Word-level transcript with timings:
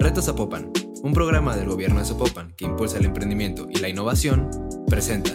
Reto 0.00 0.22
Zapopan, 0.22 0.70
un 1.02 1.12
programa 1.12 1.56
del 1.56 1.68
gobierno 1.68 1.98
de 1.98 2.04
Zapopan 2.04 2.54
que 2.54 2.64
impulsa 2.64 2.98
el 2.98 3.06
emprendimiento 3.06 3.66
y 3.68 3.80
la 3.80 3.88
innovación, 3.88 4.48
presenta. 4.86 5.32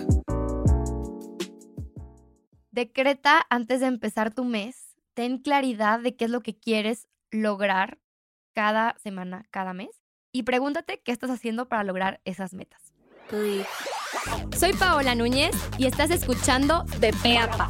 Decreta 2.71 3.45
antes 3.49 3.81
de 3.81 3.87
empezar 3.87 4.33
tu 4.33 4.45
mes, 4.45 4.95
ten 5.15 5.39
claridad 5.39 5.99
de 5.99 6.15
qué 6.15 6.25
es 6.25 6.31
lo 6.31 6.39
que 6.39 6.57
quieres 6.57 7.09
lograr 7.29 7.99
cada 8.53 8.95
semana, 9.03 9.43
cada 9.51 9.73
mes, 9.73 9.89
y 10.31 10.43
pregúntate 10.43 11.01
qué 11.03 11.11
estás 11.11 11.29
haciendo 11.29 11.67
para 11.67 11.83
lograr 11.83 12.21
esas 12.23 12.53
metas. 12.53 12.93
Soy 14.57 14.71
Paola 14.79 15.13
Núñez 15.13 15.55
y 15.77 15.87
estás 15.87 16.09
escuchando 16.09 16.85
De 17.01 17.11
Pe 17.21 17.37
a 17.37 17.49
Pa. 17.49 17.69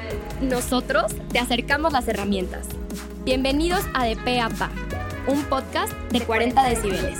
Nosotros 0.41 1.13
te 1.31 1.37
acercamos 1.37 1.93
las 1.93 2.07
herramientas. 2.07 2.67
Bienvenidos 3.23 3.83
a 3.93 4.05
De 4.05 4.15
Pa, 4.15 4.71
un 5.27 5.43
podcast 5.43 5.93
de 6.11 6.19
40 6.25 6.63
decibeles. 6.67 7.19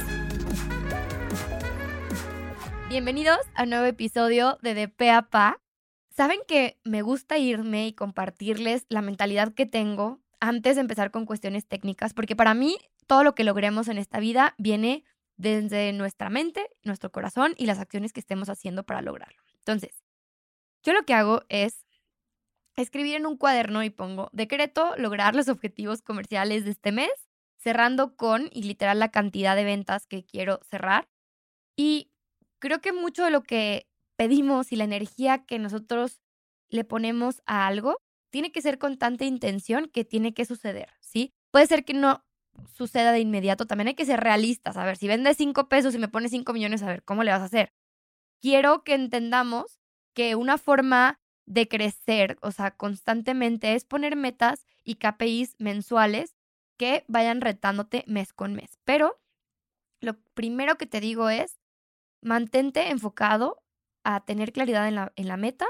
Bienvenidos 2.89 3.37
a 3.53 3.61
un 3.61 3.69
nuevo 3.69 3.85
episodio 3.85 4.57
de 4.63 4.73
De 4.73 4.87
Pa. 4.87 5.61
Saben 6.09 6.39
que 6.47 6.79
me 6.83 7.03
gusta 7.03 7.37
irme 7.37 7.85
y 7.85 7.93
compartirles 7.93 8.87
la 8.89 9.03
mentalidad 9.03 9.53
que 9.53 9.67
tengo 9.67 10.19
antes 10.39 10.73
de 10.73 10.81
empezar 10.81 11.11
con 11.11 11.27
cuestiones 11.27 11.67
técnicas, 11.67 12.15
porque 12.15 12.35
para 12.35 12.55
mí 12.55 12.79
todo 13.05 13.23
lo 13.23 13.35
que 13.35 13.43
logremos 13.43 13.87
en 13.87 13.99
esta 13.99 14.19
vida 14.19 14.55
viene 14.57 15.03
desde 15.37 15.93
nuestra 15.93 16.31
mente, 16.31 16.67
nuestro 16.83 17.11
corazón 17.11 17.53
y 17.55 17.67
las 17.67 17.77
acciones 17.77 18.13
que 18.13 18.19
estemos 18.19 18.49
haciendo 18.49 18.83
para 18.83 19.03
lograrlo. 19.03 19.43
Entonces, 19.59 20.01
yo 20.81 20.93
lo 20.93 21.03
que 21.03 21.13
hago 21.13 21.43
es 21.49 21.85
escribir 22.75 23.15
en 23.15 23.25
un 23.25 23.37
cuaderno 23.37 23.83
y 23.83 23.89
pongo 23.89 24.29
decreto 24.33 24.95
lograr 24.97 25.35
los 25.35 25.49
objetivos 25.49 26.01
comerciales 26.01 26.65
de 26.65 26.71
este 26.71 26.91
mes, 26.91 27.11
cerrando 27.57 28.15
con 28.15 28.49
y 28.51 28.63
literal 28.63 28.99
la 28.99 29.11
cantidad 29.11 29.55
de 29.55 29.63
ventas 29.63 30.07
que 30.07 30.25
quiero 30.25 30.59
cerrar. 30.63 31.07
Y 31.75 32.11
creo 32.59 32.81
que 32.81 32.93
mucho 32.93 33.23
de 33.23 33.31
lo 33.31 33.43
que 33.43 33.87
pedimos 34.15 34.71
y 34.71 34.75
la 34.75 34.83
energía 34.83 35.45
que 35.45 35.59
nosotros 35.59 36.21
le 36.69 36.83
ponemos 36.83 37.41
a 37.45 37.67
algo 37.67 37.97
tiene 38.31 38.51
que 38.51 38.61
ser 38.61 38.77
con 38.77 38.97
tanta 38.97 39.25
intención 39.25 39.89
que 39.89 40.05
tiene 40.05 40.33
que 40.33 40.45
suceder, 40.45 40.89
¿sí? 41.01 41.33
Puede 41.51 41.67
ser 41.67 41.83
que 41.85 41.93
no 41.93 42.23
suceda 42.73 43.11
de 43.11 43.19
inmediato, 43.19 43.65
también 43.65 43.89
hay 43.89 43.95
que 43.95 44.05
ser 44.05 44.19
realistas, 44.19 44.77
a 44.77 44.85
ver, 44.85 44.97
si 44.97 45.07
vendes 45.07 45.37
cinco 45.37 45.67
pesos 45.69 45.95
y 45.95 45.97
me 45.97 46.07
pones 46.07 46.31
cinco 46.31 46.53
millones, 46.53 46.83
a 46.83 46.87
ver, 46.87 47.03
¿cómo 47.03 47.23
le 47.23 47.31
vas 47.31 47.41
a 47.41 47.45
hacer? 47.45 47.73
Quiero 48.41 48.83
que 48.83 48.93
entendamos 48.95 49.79
que 50.13 50.35
una 50.35 50.57
forma 50.57 51.20
de 51.45 51.67
crecer, 51.67 52.37
o 52.41 52.51
sea, 52.51 52.71
constantemente 52.71 53.75
es 53.75 53.85
poner 53.85 54.15
metas 54.15 54.65
y 54.83 54.95
KPIs 54.95 55.55
mensuales 55.59 56.35
que 56.77 57.03
vayan 57.07 57.41
retándote 57.41 58.03
mes 58.07 58.33
con 58.33 58.53
mes. 58.53 58.79
Pero 58.85 59.19
lo 60.01 60.19
primero 60.33 60.77
que 60.77 60.85
te 60.85 60.99
digo 60.99 61.29
es, 61.29 61.59
mantente 62.21 62.89
enfocado 62.89 63.63
a 64.03 64.23
tener 64.25 64.51
claridad 64.51 64.87
en 64.87 64.95
la, 64.95 65.13
en 65.15 65.27
la 65.27 65.37
meta 65.37 65.67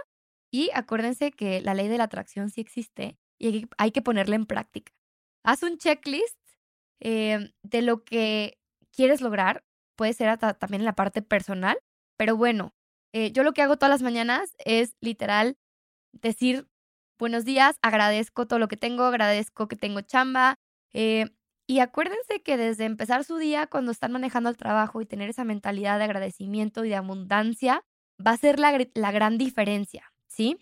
y 0.52 0.69
acuérdense 0.73 1.31
que 1.31 1.61
la 1.61 1.73
ley 1.73 1.88
de 1.88 1.97
la 1.97 2.06
atracción 2.06 2.50
sí 2.50 2.61
existe 2.61 3.17
y 3.39 3.67
hay 3.78 3.91
que 3.91 4.01
ponerla 4.01 4.35
en 4.35 4.46
práctica. 4.46 4.94
Haz 5.44 5.63
un 5.63 5.78
checklist 5.78 6.38
eh, 7.00 7.51
de 7.63 7.81
lo 7.81 8.03
que 8.03 8.59
quieres 8.91 9.22
lograr, 9.22 9.66
puede 9.96 10.13
ser 10.13 10.29
hasta 10.29 10.53
también 10.53 10.81
en 10.81 10.85
la 10.85 10.96
parte 10.96 11.22
personal, 11.22 11.79
pero 12.17 12.38
bueno, 12.38 12.73
eh, 13.13 13.31
yo 13.31 13.44
lo 13.44 13.53
que 13.53 13.61
hago 13.61 13.77
todas 13.77 13.91
las 13.91 14.01
mañanas 14.01 14.55
es 14.66 14.95
literal 15.01 15.57
decir 16.13 16.67
buenos 17.19 17.45
días, 17.45 17.77
agradezco 17.83 18.47
todo 18.47 18.59
lo 18.59 18.67
que 18.67 18.77
tengo, 18.77 19.03
agradezco 19.03 19.67
que 19.67 19.75
tengo 19.75 20.01
chamba. 20.01 20.55
Eh, 20.94 21.27
y 21.67 21.79
acuérdense 21.79 22.41
que 22.44 22.57
desde 22.57 22.85
empezar 22.85 23.23
su 23.23 23.38
día, 23.38 23.67
cuando 23.67 23.91
están 23.91 24.11
manejando 24.11 24.49
el 24.49 24.57
trabajo 24.57 25.01
y 25.01 25.05
tener 25.05 25.29
esa 25.29 25.44
mentalidad 25.44 25.99
de 25.99 26.05
agradecimiento 26.05 26.83
y 26.83 26.89
de 26.89 26.95
abundancia, 26.95 27.83
va 28.25 28.31
a 28.31 28.38
ser 28.38 28.59
la, 28.59 28.77
la 28.95 29.11
gran 29.11 29.38
diferencia, 29.38 30.11
¿sí? 30.28 30.57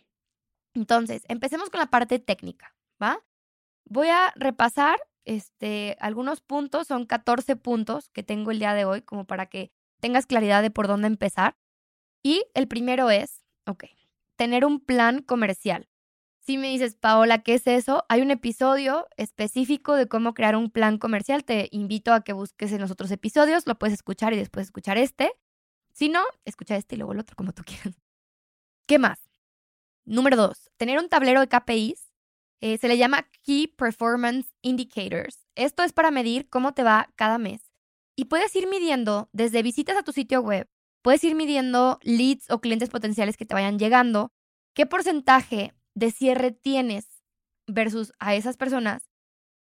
Entonces, 0.75 1.23
empecemos 1.29 1.69
con 1.69 1.79
la 1.79 1.87
parte 1.87 2.19
técnica, 2.19 2.75
¿va? 3.01 3.19
Voy 3.85 4.09
a 4.09 4.31
repasar 4.35 4.99
este, 5.25 5.97
algunos 5.99 6.41
puntos, 6.41 6.87
son 6.87 7.05
14 7.05 7.55
puntos 7.55 8.09
que 8.11 8.23
tengo 8.23 8.51
el 8.51 8.59
día 8.59 8.73
de 8.73 8.85
hoy, 8.85 9.01
como 9.01 9.25
para 9.25 9.47
que 9.47 9.71
tengas 10.01 10.25
claridad 10.25 10.61
de 10.61 10.71
por 10.71 10.87
dónde 10.87 11.07
empezar. 11.07 11.55
Y 12.24 12.46
el 12.53 12.68
primero 12.68 13.09
es, 13.09 13.44
ok, 13.66 13.85
tener 14.35 14.66
un 14.66 14.80
plan 14.80 15.22
comercial. 15.22 15.90
Si 16.40 16.57
me 16.57 16.69
dices, 16.69 16.96
Paola, 16.96 17.44
¿qué 17.44 17.56
es 17.56 17.68
eso? 17.68 18.06
Hay 18.09 18.22
un 18.22 18.31
episodio 18.31 19.07
específico 19.18 19.96
de 19.96 20.07
cómo 20.07 20.34
crear 20.34 20.56
un 20.56 20.72
plan 20.72 20.97
comercial. 20.97 21.44
Te 21.44 21.68
invito 21.72 22.12
a 22.12 22.24
que 22.24 22.34
busques 22.34 22.72
en 22.72 22.81
los 22.81 22.90
otros 22.90 23.12
episodios, 23.12 23.68
lo 23.68 23.78
puedes 23.78 23.94
escuchar 23.94 24.34
y 24.34 24.38
después 24.38 24.68
escuchar 24.68 24.97
este. 24.97 25.31
Si 25.91 26.09
no, 26.09 26.24
escucha 26.46 26.75
este 26.75 26.96
y 26.96 26.97
luego 26.97 27.13
el 27.13 27.19
otro, 27.19 27.35
como 27.35 27.52
tú 27.53 27.63
quieras. 27.66 28.02
¿Qué 28.88 28.97
más? 28.97 29.29
Número 30.06 30.38
dos, 30.38 30.72
tener 30.78 30.97
un 30.97 31.09
tablero 31.09 31.40
de 31.41 31.47
KPIs. 31.47 32.12
Eh, 32.62 32.78
se 32.78 32.88
le 32.88 32.97
llama 32.97 33.29
Key 33.44 33.68
Performance 33.68 34.53
Indicators. 34.62 35.46
Esto 35.56 35.84
es 35.84 35.94
para 35.94 36.09
medir 36.09 36.50
cómo 36.50 36.74
te 36.74 36.84
va 36.84 37.12
cada 37.16 37.38
mes. 37.38 37.62
Y 38.16 38.25
puedes 38.25 38.56
ir 38.56 38.68
midiendo 38.68 39.29
desde 39.31 39.62
visitas 39.62 39.96
a 39.96 40.03
tu 40.03 40.12
sitio 40.12 40.41
web, 40.41 40.68
Puedes 41.01 41.23
ir 41.23 41.35
midiendo 41.35 41.99
leads 42.03 42.49
o 42.49 42.59
clientes 42.59 42.89
potenciales 42.89 43.37
que 43.37 43.45
te 43.45 43.53
vayan 43.53 43.79
llegando, 43.79 44.31
qué 44.73 44.85
porcentaje 44.85 45.73
de 45.95 46.11
cierre 46.11 46.51
tienes 46.51 47.23
versus 47.67 48.13
a 48.19 48.35
esas 48.35 48.57
personas 48.57 49.09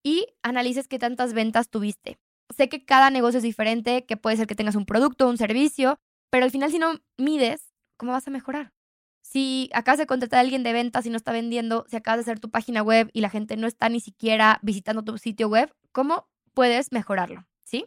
y 0.03 0.27
analices 0.41 0.87
qué 0.87 0.99
tantas 0.99 1.33
ventas 1.33 1.69
tuviste. 1.69 2.19
Sé 2.55 2.69
que 2.69 2.85
cada 2.85 3.09
negocio 3.09 3.37
es 3.37 3.43
diferente, 3.43 4.05
que 4.05 4.17
puede 4.17 4.37
ser 4.37 4.47
que 4.47 4.55
tengas 4.55 4.75
un 4.75 4.85
producto, 4.85 5.27
un 5.27 5.37
servicio, 5.37 5.99
pero 6.29 6.45
al 6.45 6.51
final 6.51 6.71
si 6.71 6.79
no 6.79 6.93
mides, 7.17 7.73
¿cómo 7.97 8.13
vas 8.13 8.27
a 8.27 8.31
mejorar? 8.31 8.73
Si 9.21 9.69
acabas 9.73 9.99
de 9.99 10.07
contratar 10.07 10.37
a 10.37 10.41
alguien 10.41 10.63
de 10.63 10.71
ventas 10.71 11.05
y 11.05 11.09
no 11.09 11.17
está 11.17 11.33
vendiendo, 11.33 11.85
si 11.89 11.97
acabas 11.97 12.19
de 12.19 12.31
hacer 12.31 12.39
tu 12.39 12.49
página 12.49 12.81
web 12.81 13.09
y 13.11 13.19
la 13.19 13.29
gente 13.29 13.57
no 13.57 13.67
está 13.67 13.89
ni 13.89 13.99
siquiera 13.99 14.59
visitando 14.61 15.03
tu 15.03 15.17
sitio 15.17 15.49
web, 15.49 15.73
¿cómo 15.91 16.29
puedes 16.53 16.93
mejorarlo? 16.93 17.45
¿Sí? 17.63 17.85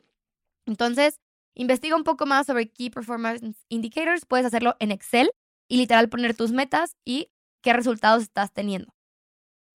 Entonces, 0.66 1.18
Investiga 1.60 1.94
un 1.94 2.04
poco 2.04 2.24
más 2.24 2.46
sobre 2.46 2.70
Key 2.70 2.88
Performance 2.88 3.66
Indicators. 3.68 4.24
Puedes 4.24 4.46
hacerlo 4.46 4.76
en 4.78 4.90
Excel 4.90 5.30
y 5.68 5.76
literal 5.76 6.08
poner 6.08 6.34
tus 6.34 6.52
metas 6.52 6.96
y 7.04 7.28
qué 7.60 7.74
resultados 7.74 8.22
estás 8.22 8.50
teniendo. 8.54 8.94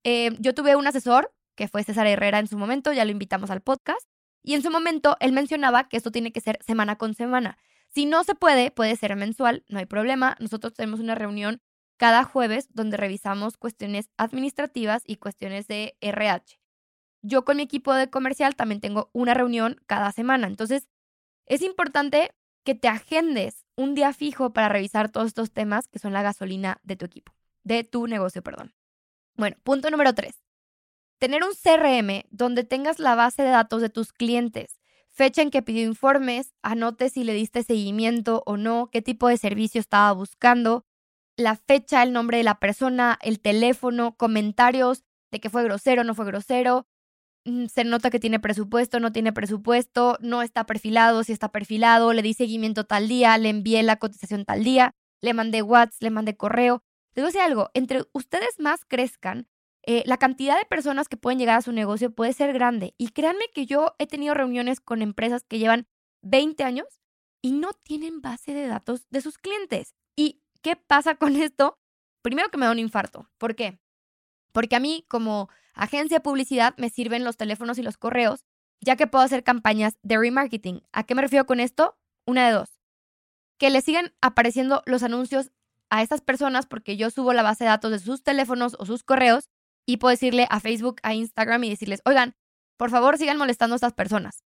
Eh, 0.03 0.35
yo 0.39 0.55
tuve 0.55 0.75
un 0.75 0.87
asesor 0.87 1.31
que 1.53 1.67
fue 1.67 1.83
César 1.83 2.07
Herrera 2.07 2.39
en 2.39 2.47
su 2.47 2.57
momento, 2.57 2.91
ya 2.91 3.05
lo 3.05 3.11
invitamos 3.11 3.51
al 3.51 3.61
podcast, 3.61 4.09
y 4.41 4.55
en 4.55 4.63
su 4.63 4.71
momento 4.71 5.15
él 5.19 5.31
mencionaba 5.31 5.87
que 5.87 5.97
esto 5.97 6.11
tiene 6.11 6.31
que 6.31 6.41
ser 6.41 6.57
semana 6.65 6.95
con 6.95 7.13
semana. 7.13 7.55
Si 7.93 8.07
no 8.07 8.23
se 8.23 8.33
puede, 8.33 8.71
puede 8.71 8.95
ser 8.95 9.15
mensual, 9.15 9.63
no 9.69 9.77
hay 9.77 9.85
problema. 9.85 10.37
Nosotros 10.39 10.73
tenemos 10.73 10.99
una 10.99 11.13
reunión 11.13 11.61
cada 11.97 12.23
jueves 12.23 12.67
donde 12.73 12.97
revisamos 12.97 13.57
cuestiones 13.57 14.09
administrativas 14.17 15.03
y 15.05 15.17
cuestiones 15.17 15.67
de 15.67 15.95
RH. 16.01 16.59
Yo 17.21 17.45
con 17.45 17.57
mi 17.57 17.63
equipo 17.63 17.93
de 17.93 18.09
comercial 18.09 18.55
también 18.55 18.81
tengo 18.81 19.11
una 19.13 19.35
reunión 19.35 19.79
cada 19.85 20.11
semana. 20.11 20.47
Entonces, 20.47 20.89
es 21.45 21.61
importante 21.61 22.31
que 22.63 22.75
te 22.75 22.87
agendes 22.87 23.65
un 23.75 23.93
día 23.93 24.13
fijo 24.13 24.53
para 24.53 24.69
revisar 24.69 25.09
todos 25.09 25.27
estos 25.27 25.51
temas 25.51 25.87
que 25.87 25.99
son 25.99 26.13
la 26.13 26.23
gasolina 26.23 26.79
de 26.83 26.95
tu 26.95 27.05
equipo, 27.05 27.33
de 27.63 27.83
tu 27.83 28.07
negocio, 28.07 28.41
perdón. 28.41 28.73
Bueno, 29.35 29.57
punto 29.63 29.89
número 29.89 30.13
tres. 30.13 30.41
Tener 31.19 31.43
un 31.43 31.51
CRM 31.53 32.23
donde 32.29 32.63
tengas 32.63 32.99
la 32.99 33.15
base 33.15 33.43
de 33.43 33.49
datos 33.49 33.81
de 33.81 33.89
tus 33.89 34.11
clientes, 34.11 34.79
fecha 35.09 35.41
en 35.41 35.51
que 35.51 35.61
pidió 35.61 35.83
informes, 35.83 36.53
anote 36.61 37.09
si 37.09 37.23
le 37.23 37.33
diste 37.33 37.63
seguimiento 37.63 38.43
o 38.45 38.57
no, 38.57 38.89
qué 38.91 39.01
tipo 39.01 39.27
de 39.27 39.37
servicio 39.37 39.79
estaba 39.79 40.11
buscando, 40.11 40.85
la 41.37 41.55
fecha, 41.55 42.03
el 42.03 42.13
nombre 42.13 42.37
de 42.37 42.43
la 42.43 42.59
persona, 42.59 43.17
el 43.21 43.39
teléfono, 43.39 44.15
comentarios 44.15 45.03
de 45.31 45.39
que 45.39 45.49
fue 45.49 45.63
grosero, 45.63 46.03
no 46.03 46.15
fue 46.15 46.25
grosero, 46.25 46.87
se 47.69 47.83
nota 47.83 48.09
que 48.09 48.19
tiene 48.19 48.39
presupuesto, 48.39 48.99
no 48.99 49.11
tiene 49.11 49.31
presupuesto, 49.31 50.17
no 50.19 50.41
está 50.41 50.65
perfilado, 50.65 51.23
si 51.23 51.31
está 51.31 51.49
perfilado, 51.49 52.11
le 52.13 52.21
di 52.21 52.33
seguimiento 52.33 52.85
tal 52.85 53.07
día, 53.07 53.37
le 53.37 53.49
envié 53.49 53.83
la 53.83 53.97
cotización 53.97 54.45
tal 54.45 54.63
día, 54.63 54.95
le 55.21 55.33
mandé 55.33 55.61
WhatsApp, 55.61 56.01
le 56.01 56.09
mandé 56.09 56.35
correo. 56.35 56.83
Te 57.13 57.21
digo 57.21 57.41
algo, 57.41 57.69
entre 57.73 58.03
ustedes 58.13 58.59
más 58.59 58.83
crezcan, 58.85 59.47
eh, 59.87 60.03
la 60.07 60.17
cantidad 60.17 60.57
de 60.57 60.65
personas 60.65 61.07
que 61.07 61.17
pueden 61.17 61.37
llegar 61.37 61.57
a 61.57 61.61
su 61.61 61.71
negocio 61.71 62.11
puede 62.11 62.33
ser 62.33 62.51
grande. 62.53 62.95
Y 62.97 63.09
créanme 63.09 63.45
que 63.53 63.67
yo 63.67 63.95
he 63.99 64.07
tenido 64.07 64.33
reuniones 64.33 64.79
con 64.81 65.03
empresas 65.03 65.43
que 65.43 65.59
llevan 65.59 65.87
20 66.23 66.63
años 66.63 66.87
y 67.41 67.51
no 67.51 67.73
tienen 67.73 68.21
base 68.21 68.55
de 68.55 68.65
datos 68.65 69.05
de 69.11 69.21
sus 69.21 69.37
clientes. 69.37 69.93
¿Y 70.15 70.41
qué 70.63 70.75
pasa 70.75 71.15
con 71.15 71.35
esto? 71.35 71.77
Primero 72.23 72.49
que 72.49 72.57
me 72.57 72.65
da 72.65 72.71
un 72.71 72.79
infarto. 72.79 73.29
¿Por 73.37 73.55
qué? 73.55 73.79
Porque 74.51 74.75
a 74.75 74.79
mí 74.79 75.05
como 75.07 75.49
agencia 75.75 76.17
de 76.17 76.23
publicidad 76.23 76.73
me 76.77 76.89
sirven 76.89 77.23
los 77.23 77.37
teléfonos 77.37 77.77
y 77.77 77.83
los 77.83 77.97
correos, 77.97 78.45
ya 78.81 78.95
que 78.95 79.07
puedo 79.07 79.23
hacer 79.23 79.43
campañas 79.43 79.97
de 80.01 80.17
remarketing. 80.17 80.81
¿A 80.91 81.03
qué 81.03 81.15
me 81.15 81.21
refiero 81.21 81.45
con 81.45 81.59
esto? 81.59 81.97
Una 82.25 82.47
de 82.47 82.53
dos. 82.53 82.79
Que 83.57 83.69
le 83.69 83.81
sigan 83.81 84.13
apareciendo 84.21 84.81
los 84.85 85.03
anuncios 85.03 85.51
a 85.89 86.01
estas 86.01 86.21
personas 86.21 86.65
porque 86.65 86.97
yo 86.97 87.09
subo 87.09 87.33
la 87.33 87.43
base 87.43 87.63
de 87.63 87.69
datos 87.69 87.91
de 87.91 87.99
sus 87.99 88.23
teléfonos 88.23 88.75
o 88.79 88.85
sus 88.85 89.03
correos 89.03 89.49
y 89.85 89.97
puedo 89.97 90.11
decirle 90.11 90.47
a 90.49 90.59
Facebook, 90.59 90.97
a 91.03 91.13
Instagram 91.13 91.63
y 91.63 91.69
decirles, 91.69 92.01
oigan, 92.05 92.35
por 92.77 92.89
favor 92.89 93.17
sigan 93.17 93.37
molestando 93.37 93.75
a 93.75 93.77
estas 93.77 93.93
personas. 93.93 94.43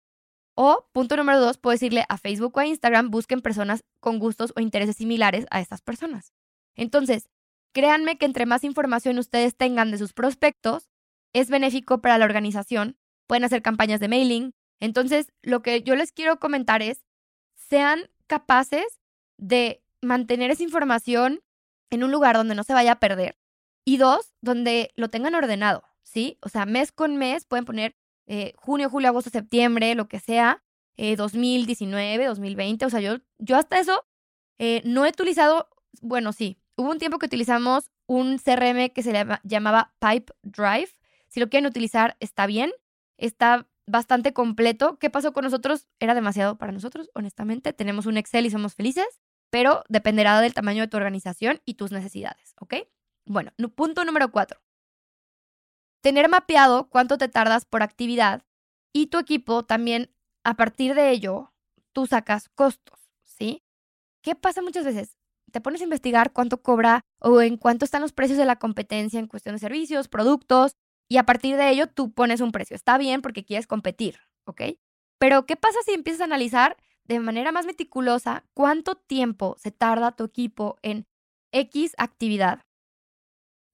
O, 0.54 0.88
punto 0.92 1.16
número 1.16 1.40
dos, 1.40 1.58
puedo 1.58 1.72
decirle 1.72 2.04
a 2.08 2.18
Facebook 2.18 2.56
o 2.56 2.60
a 2.60 2.66
Instagram, 2.66 3.10
busquen 3.10 3.40
personas 3.40 3.84
con 4.00 4.18
gustos 4.18 4.52
o 4.56 4.60
intereses 4.60 4.96
similares 4.96 5.46
a 5.50 5.60
estas 5.60 5.80
personas. 5.80 6.32
Entonces, 6.74 7.28
créanme 7.72 8.18
que 8.18 8.26
entre 8.26 8.46
más 8.46 8.64
información 8.64 9.18
ustedes 9.18 9.56
tengan 9.56 9.90
de 9.90 9.98
sus 9.98 10.12
prospectos, 10.12 10.89
es 11.32 11.50
benéfico 11.50 12.00
para 12.00 12.18
la 12.18 12.24
organización. 12.24 12.96
Pueden 13.26 13.44
hacer 13.44 13.62
campañas 13.62 14.00
de 14.00 14.08
mailing. 14.08 14.54
Entonces, 14.80 15.32
lo 15.42 15.62
que 15.62 15.82
yo 15.82 15.94
les 15.94 16.12
quiero 16.12 16.38
comentar 16.38 16.82
es, 16.82 17.04
sean 17.54 18.10
capaces 18.26 19.00
de 19.36 19.82
mantener 20.00 20.50
esa 20.50 20.62
información 20.62 21.40
en 21.90 22.04
un 22.04 22.10
lugar 22.10 22.36
donde 22.36 22.54
no 22.54 22.64
se 22.64 22.74
vaya 22.74 22.92
a 22.92 23.00
perder. 23.00 23.38
Y 23.84 23.96
dos, 23.96 24.32
donde 24.40 24.92
lo 24.96 25.08
tengan 25.08 25.34
ordenado, 25.34 25.84
¿sí? 26.02 26.38
O 26.42 26.48
sea, 26.48 26.66
mes 26.66 26.92
con 26.92 27.16
mes 27.16 27.44
pueden 27.44 27.64
poner 27.64 27.96
eh, 28.26 28.54
junio, 28.56 28.88
julio, 28.88 29.08
agosto, 29.08 29.30
septiembre, 29.30 29.94
lo 29.94 30.08
que 30.08 30.20
sea, 30.20 30.62
2019, 30.96 32.24
eh, 32.24 32.26
2020. 32.26 32.84
O 32.84 32.90
sea, 32.90 33.00
yo, 33.00 33.16
yo 33.38 33.56
hasta 33.56 33.78
eso 33.78 34.04
eh, 34.58 34.82
no 34.84 35.06
he 35.06 35.08
utilizado, 35.08 35.68
bueno, 36.02 36.32
sí, 36.32 36.58
hubo 36.76 36.90
un 36.90 36.98
tiempo 36.98 37.18
que 37.18 37.26
utilizamos 37.26 37.90
un 38.06 38.38
CRM 38.38 38.90
que 38.90 39.02
se 39.02 39.12
llamaba 39.44 39.94
Pipe 39.98 40.32
Drive. 40.42 40.90
Si 41.30 41.40
lo 41.40 41.48
quieren 41.48 41.66
utilizar, 41.66 42.16
está 42.20 42.46
bien. 42.46 42.72
Está 43.16 43.68
bastante 43.86 44.32
completo. 44.32 44.98
¿Qué 44.98 45.10
pasó 45.10 45.32
con 45.32 45.44
nosotros? 45.44 45.88
Era 45.98 46.14
demasiado 46.14 46.58
para 46.58 46.72
nosotros, 46.72 47.10
honestamente. 47.14 47.72
Tenemos 47.72 48.06
un 48.06 48.16
Excel 48.16 48.46
y 48.46 48.50
somos 48.50 48.74
felices, 48.74 49.06
pero 49.50 49.84
dependerá 49.88 50.40
del 50.40 50.54
tamaño 50.54 50.82
de 50.82 50.88
tu 50.88 50.96
organización 50.96 51.60
y 51.64 51.74
tus 51.74 51.92
necesidades, 51.92 52.54
¿ok? 52.60 52.74
Bueno, 53.26 53.52
punto 53.74 54.04
número 54.04 54.30
cuatro. 54.30 54.60
Tener 56.02 56.28
mapeado 56.28 56.88
cuánto 56.88 57.18
te 57.18 57.28
tardas 57.28 57.64
por 57.64 57.82
actividad 57.82 58.42
y 58.92 59.06
tu 59.06 59.18
equipo 59.18 59.64
también, 59.64 60.14
a 60.44 60.54
partir 60.54 60.94
de 60.94 61.10
ello, 61.10 61.52
tú 61.92 62.06
sacas 62.06 62.48
costos, 62.48 62.98
¿sí? 63.22 63.62
¿Qué 64.22 64.34
pasa 64.34 64.62
muchas 64.62 64.84
veces? 64.84 65.16
Te 65.52 65.60
pones 65.60 65.80
a 65.80 65.84
investigar 65.84 66.32
cuánto 66.32 66.62
cobra 66.62 67.02
o 67.18 67.40
en 67.42 67.56
cuánto 67.56 67.84
están 67.84 68.02
los 68.02 68.12
precios 68.12 68.38
de 68.38 68.46
la 68.46 68.56
competencia 68.56 69.20
en 69.20 69.26
cuestión 69.26 69.54
de 69.54 69.58
servicios, 69.58 70.08
productos, 70.08 70.76
y 71.10 71.16
a 71.16 71.24
partir 71.24 71.56
de 71.56 71.68
ello 71.70 71.88
tú 71.88 72.12
pones 72.12 72.40
un 72.40 72.52
precio. 72.52 72.76
Está 72.76 72.96
bien 72.96 73.20
porque 73.20 73.44
quieres 73.44 73.66
competir, 73.66 74.20
¿ok? 74.44 74.62
Pero 75.18 75.44
¿qué 75.44 75.56
pasa 75.56 75.78
si 75.84 75.92
empiezas 75.92 76.20
a 76.20 76.24
analizar 76.24 76.76
de 77.04 77.18
manera 77.18 77.50
más 77.50 77.66
meticulosa 77.66 78.44
cuánto 78.54 78.94
tiempo 78.94 79.56
se 79.58 79.72
tarda 79.72 80.12
tu 80.12 80.24
equipo 80.24 80.78
en 80.82 81.08
X 81.50 81.94
actividad? 81.98 82.62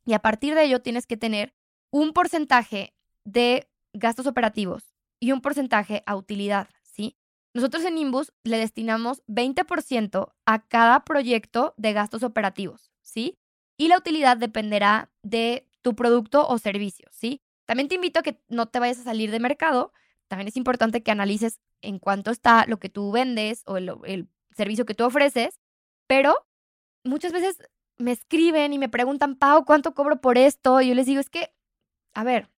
Y 0.07 0.15
a 0.15 0.21
partir 0.21 0.55
de 0.55 0.65
ello 0.65 0.81
tienes 0.81 1.07
que 1.07 1.19
tener 1.19 1.55
un 1.93 2.15
porcentaje 2.15 2.95
de 3.25 3.69
gastos 3.93 4.27
operativos 4.27 4.95
y 5.21 5.33
un 5.33 5.43
porcentaje 5.43 6.03
a 6.07 6.17
utilidad, 6.17 6.71
¿sí? 6.83 7.19
Nosotros 7.53 7.85
en 7.85 7.97
Nimbus 7.97 8.33
le 8.45 8.57
destinamos 8.57 9.23
20% 9.27 10.33
a 10.47 10.67
cada 10.69 11.05
proyecto 11.05 11.75
de 11.77 11.93
gastos 11.93 12.23
operativos, 12.23 12.93
¿sí? 13.03 13.37
Y 13.77 13.89
la 13.89 13.99
utilidad 13.99 14.39
dependerá 14.39 15.11
de 15.23 15.69
tu 15.87 15.95
producto 15.95 16.45
o 16.49 16.59
servicio, 16.59 17.07
¿sí? 17.13 17.41
También 17.65 17.87
te 17.87 17.95
invito 17.95 18.19
a 18.19 18.25
que 18.25 18.43
no 18.49 18.67
te 18.67 18.81
vayas 18.81 18.99
a 18.99 19.05
salir 19.05 19.31
de 19.31 19.39
mercado. 19.39 19.93
También 20.27 20.49
es 20.49 20.57
importante 20.57 21.05
que 21.05 21.13
analices 21.13 21.61
en 21.81 22.01
cuánto 22.01 22.33
está 22.33 22.67
lo 22.67 22.81
que 22.81 22.89
tú 22.89 23.13
vendes 23.13 23.63
o 23.67 23.77
el, 23.77 24.29
servicio 24.57 24.85
que 24.85 24.95
tú 24.95 25.05
ofreces, 25.05 25.61
pero 26.09 26.45
muchas 27.05 27.31
veces 27.31 27.59
me 27.99 28.11
escriben 28.11 28.73
y 28.73 28.79
me 28.79 28.89
preguntan, 28.89 29.37
Pau, 29.37 29.65
¿cuánto 29.65 29.95
cobro 29.95 30.21
por 30.21 30.39
esto? 30.39 30.81
Y 30.81 30.89
yo 30.89 30.97
les 30.97 31.07
digo, 31.07 31.21
es 31.21 31.31
que 31.31 31.55
a 32.15 32.25
ver, 32.25 32.51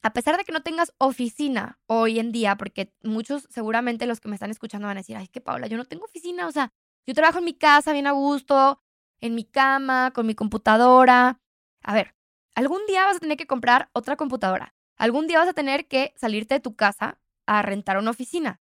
a 0.00 0.14
pesar 0.14 0.38
de 0.38 0.44
que 0.44 0.52
no 0.52 0.62
tengas 0.62 0.94
oficina 0.96 1.78
hoy 1.86 2.18
en 2.18 2.32
día, 2.32 2.56
porque 2.56 2.94
muchos 3.02 3.46
seguramente 3.50 4.06
los 4.06 4.20
que 4.20 4.28
me 4.28 4.36
están 4.36 4.50
escuchando 4.50 4.86
van 4.88 4.96
a 4.96 5.00
decir, 5.00 5.18
ay, 5.18 5.28
que 5.28 5.42
Paula, 5.42 5.66
yo 5.66 5.76
no 5.76 5.84
tengo 5.84 6.06
oficina, 6.06 6.46
o 6.46 6.52
sea, 6.52 6.72
yo 7.06 7.12
trabajo 7.12 7.40
en 7.40 7.44
mi 7.44 7.52
casa 7.52 7.92
bien 7.92 8.06
a 8.06 8.12
gusto, 8.12 8.80
en 9.20 9.34
mi 9.34 9.44
cama, 9.44 10.12
con 10.14 10.26
mi 10.26 10.34
computadora. 10.34 11.42
A 11.82 11.92
ver, 11.92 12.14
algún 12.54 12.84
día 12.86 13.04
vas 13.04 13.16
a 13.16 13.20
tener 13.20 13.36
que 13.36 13.46
comprar 13.46 13.90
otra 13.92 14.16
computadora. 14.16 14.74
Algún 14.96 15.26
día 15.26 15.38
vas 15.38 15.48
a 15.48 15.54
tener 15.54 15.86
que 15.88 16.12
salirte 16.16 16.54
de 16.54 16.60
tu 16.60 16.76
casa 16.76 17.18
a 17.46 17.62
rentar 17.62 17.98
una 17.98 18.10
oficina. 18.10 18.60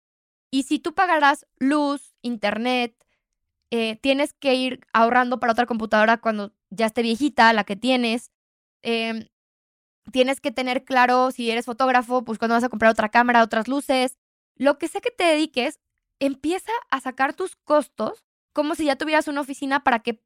Y 0.52 0.64
si 0.64 0.80
tú 0.80 0.94
pagarás 0.94 1.46
luz, 1.60 2.14
internet, 2.22 2.96
eh, 3.72 3.98
tienes 3.98 4.34
que 4.34 4.54
ir 4.56 4.80
ahorrando 4.94 5.40
para 5.40 5.54
otra 5.54 5.66
computadora 5.66 6.18
cuando 6.18 6.54
ya 6.70 6.88
esté 6.88 7.02
viejita, 7.02 7.52
la 7.54 7.64
que 7.64 7.76
tienes. 7.76 8.32
Eh, 8.84 9.30
tienes 10.12 10.40
que 10.42 10.52
tener 10.52 10.86
claro 10.86 11.32
si 11.32 11.52
eres 11.52 11.66
fotógrafo, 11.66 12.24
pues 12.24 12.40
cuando 12.40 12.56
vas 12.56 12.64
a 12.64 12.70
comprar 12.70 12.92
otra 12.92 13.10
cámara, 13.10 13.44
otras 13.44 13.68
luces. 13.68 14.18
Lo 14.56 14.78
que 14.78 14.88
sea 14.88 15.02
que 15.02 15.12
te 15.12 15.26
dediques, 15.26 15.80
empieza 16.20 16.72
a 16.90 17.02
sacar 17.02 17.34
tus 17.34 17.56
costos 17.58 18.24
como 18.54 18.76
si 18.76 18.86
ya 18.86 18.96
tuvieras 18.96 19.28
una 19.28 19.42
oficina 19.42 19.84
para 19.84 20.00
que 20.00 20.24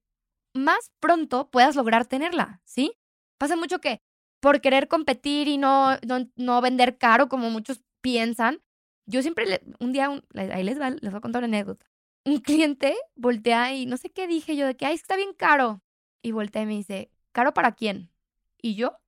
más 0.53 0.91
pronto 1.00 1.50
puedas 1.50 1.75
lograr 1.75 2.06
tenerla, 2.06 2.61
¿sí? 2.63 2.94
Pasa 3.39 3.56
mucho 3.56 3.80
que 3.80 4.01
por 4.39 4.62
querer 4.62 4.88
competir 4.88 5.47
y 5.47 5.57
no, 5.57 5.97
no, 6.36 6.62
vender 6.62 7.00
caro 7.00 7.27
como 7.27 7.50
muchos 7.50 7.81
piensan, 8.01 8.62
yo 9.07 9.24
siempre, 9.24 9.62
un 9.80 9.91
día, 9.91 10.09
ahí 10.36 10.63
les, 10.63 10.80
va, 10.80 10.91
les 10.91 11.12
voy 11.12 11.18
a 11.18 11.21
contar 11.21 11.44
una 11.44 11.47
anécdota. 11.57 11.88
Un 12.25 12.38
cliente 12.38 12.95
voltea 13.15 13.74
y 13.74 13.88
no 13.88 13.97
sé 13.97 14.12
qué 14.12 14.27
dije 14.27 14.56
yo 14.56 14.68
de 14.68 14.77
que, 14.77 14.86
ay, 14.86 14.94
está 14.94 15.15
bien 15.15 15.33
caro. 15.33 15.81
Y 16.21 16.31
voltea 16.31 16.62
y 16.62 16.65
me 16.68 16.75
dice, 16.75 17.09
¿caro 17.31 17.53
para 17.53 17.71
quién? 17.71 18.12
Y 18.62 18.75
yo, 18.75 19.00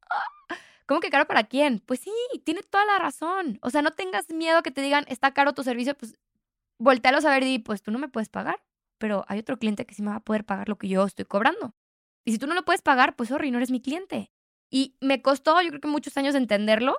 ¿Cómo 0.92 1.00
que 1.00 1.10
caro 1.10 1.26
para 1.26 1.46
quién? 1.46 1.80
Pues 1.80 2.02
sí, 2.02 2.12
tiene 2.44 2.64
toda 2.64 2.86
la 2.86 3.00
razón. 3.00 3.60
O 3.62 3.70
sea, 3.70 3.82
no 3.82 3.92
tengas 3.92 4.30
miedo 4.30 4.62
que 4.62 4.72
te 4.72 4.82
digan, 4.82 5.06
está 5.08 5.34
caro 5.34 5.54
tu 5.54 5.64
servicio, 5.64 5.96
pues 5.96 6.18
voltealo 6.80 7.20
a 7.20 7.32
ver 7.32 7.44
y 7.44 7.60
pues 7.60 7.82
tú 7.82 7.92
no 7.92 7.98
me 7.98 8.10
puedes 8.10 8.28
pagar, 8.28 8.62
pero 8.98 9.24
hay 9.30 9.40
otro 9.40 9.58
cliente 9.58 9.86
que 9.86 9.96
sí 9.96 10.02
me 10.02 10.10
va 10.10 10.18
a 10.18 10.20
poder 10.20 10.44
pagar 10.44 10.68
lo 10.68 10.78
que 10.78 10.90
yo 10.90 11.06
estoy 11.06 11.24
cobrando. 11.24 11.74
Y 12.26 12.32
si 12.32 12.38
tú 12.38 12.48
no 12.48 12.54
lo 12.54 12.66
puedes 12.66 12.82
pagar, 12.82 13.16
pues 13.16 13.30
sorry, 13.30 13.52
no 13.52 13.58
eres 13.58 13.72
mi 13.72 13.82
cliente. 13.82 14.32
Y 14.70 14.96
me 15.02 15.22
costó, 15.22 15.62
yo 15.62 15.70
creo 15.70 15.82
que 15.82 15.88
muchos 15.88 16.16
años 16.18 16.36
entenderlo 16.36 16.98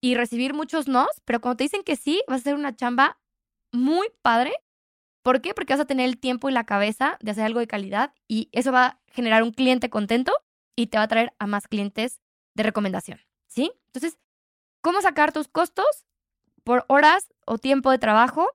y 0.00 0.14
recibir 0.14 0.54
muchos 0.54 0.88
nos, 0.88 1.08
pero 1.24 1.40
cuando 1.40 1.56
te 1.58 1.64
dicen 1.64 1.82
que 1.82 1.96
sí, 1.96 2.22
vas 2.28 2.38
a 2.38 2.40
hacer 2.40 2.54
una 2.54 2.76
chamba 2.76 3.18
muy 3.72 4.08
padre. 4.22 4.52
¿Por 5.22 5.40
qué? 5.40 5.54
Porque 5.54 5.72
vas 5.72 5.80
a 5.80 5.86
tener 5.86 6.08
el 6.08 6.18
tiempo 6.18 6.48
y 6.48 6.52
la 6.52 6.64
cabeza 6.64 7.18
de 7.20 7.30
hacer 7.30 7.44
algo 7.44 7.60
de 7.60 7.66
calidad 7.66 8.14
y 8.28 8.48
eso 8.52 8.72
va 8.72 8.86
a 8.86 9.00
generar 9.08 9.42
un 9.42 9.52
cliente 9.52 9.90
contento 9.90 10.32
y 10.76 10.86
te 10.88 10.98
va 10.98 11.04
a 11.04 11.08
traer 11.08 11.34
a 11.38 11.46
más 11.46 11.66
clientes 11.66 12.20
de 12.54 12.62
recomendación, 12.62 13.20
¿sí? 13.48 13.72
Entonces, 13.86 14.18
¿cómo 14.80 15.00
sacar 15.00 15.32
tus 15.32 15.48
costos 15.48 16.06
por 16.64 16.84
horas 16.88 17.28
o 17.46 17.58
tiempo 17.58 17.90
de 17.90 17.98
trabajo 17.98 18.48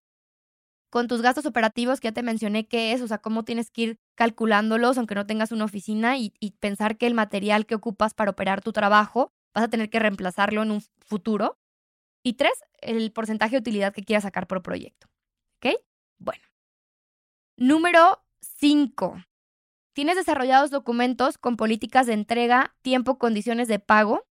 con 0.93 1.07
tus 1.07 1.23
gastos 1.23 1.47
operativos 1.47 1.99
que 1.99 2.09
ya 2.09 2.11
te 2.11 2.21
mencioné 2.21 2.67
qué 2.67 2.93
es, 2.93 3.01
o 3.01 3.07
sea, 3.07 3.17
cómo 3.17 3.43
tienes 3.43 3.71
que 3.71 3.81
ir 3.81 3.99
calculándolos 4.13 4.99
aunque 4.99 5.15
no 5.15 5.25
tengas 5.25 5.51
una 5.51 5.65
oficina 5.65 6.19
y, 6.19 6.29
pensar 6.59 6.99
que 6.99 7.07
el 7.07 7.15
material 7.15 7.65
que 7.65 7.73
ocupas 7.73 8.13
para 8.13 8.29
operar 8.29 8.61
tu 8.61 8.73
trabajo 8.73 9.33
vas 9.55 9.63
a 9.63 9.69
tener 9.69 9.89
que 9.89 9.97
reemplazarlo 9.97 10.61
en 10.61 10.69
un 10.69 10.81
futuro. 11.03 11.57
Y 12.21 12.33
tres, 12.33 12.53
el 12.79 13.11
porcentaje 13.11 13.53
de 13.53 13.61
utilidad 13.61 13.91
que 13.91 14.03
quieras 14.03 14.21
sacar 14.21 14.45
por 14.45 14.61
proyecto. 14.61 15.07
¿Ok? 15.57 15.79
Bueno. 16.19 16.43
Número 17.57 18.23
cinco. 18.41 19.15
Tienes 19.93 20.15
desarrollados 20.15 20.69
documentos 20.69 21.39
con 21.39 21.57
políticas 21.57 22.05
de 22.05 22.13
entrega, 22.13 22.75
tiempo, 22.83 23.17
condiciones 23.17 23.67
de 23.67 23.79
pago, 23.79 24.27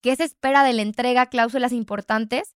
qué 0.00 0.14
se 0.14 0.22
espera 0.22 0.62
de 0.62 0.74
la 0.74 0.82
entrega, 0.82 1.26
cláusulas 1.26 1.72
importantes 1.72 2.54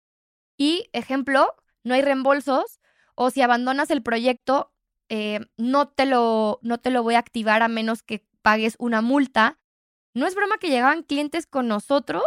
y, 0.56 0.88
ejemplo, 0.92 1.56
no 1.82 1.94
hay 1.94 2.02
reembolsos 2.02 2.78
o 3.20 3.30
si 3.30 3.42
abandonas 3.42 3.90
el 3.90 4.00
proyecto, 4.00 4.72
eh, 5.08 5.40
no, 5.56 5.88
te 5.88 6.06
lo, 6.06 6.60
no 6.62 6.78
te 6.78 6.92
lo 6.92 7.02
voy 7.02 7.16
a 7.16 7.18
activar 7.18 7.62
a 7.62 7.68
menos 7.68 8.04
que 8.04 8.24
pagues 8.42 8.76
una 8.78 9.02
multa. 9.02 9.58
No 10.14 10.24
es 10.24 10.36
broma 10.36 10.58
que 10.58 10.68
llegaban 10.68 11.02
clientes 11.02 11.44
con 11.44 11.66
nosotros 11.66 12.22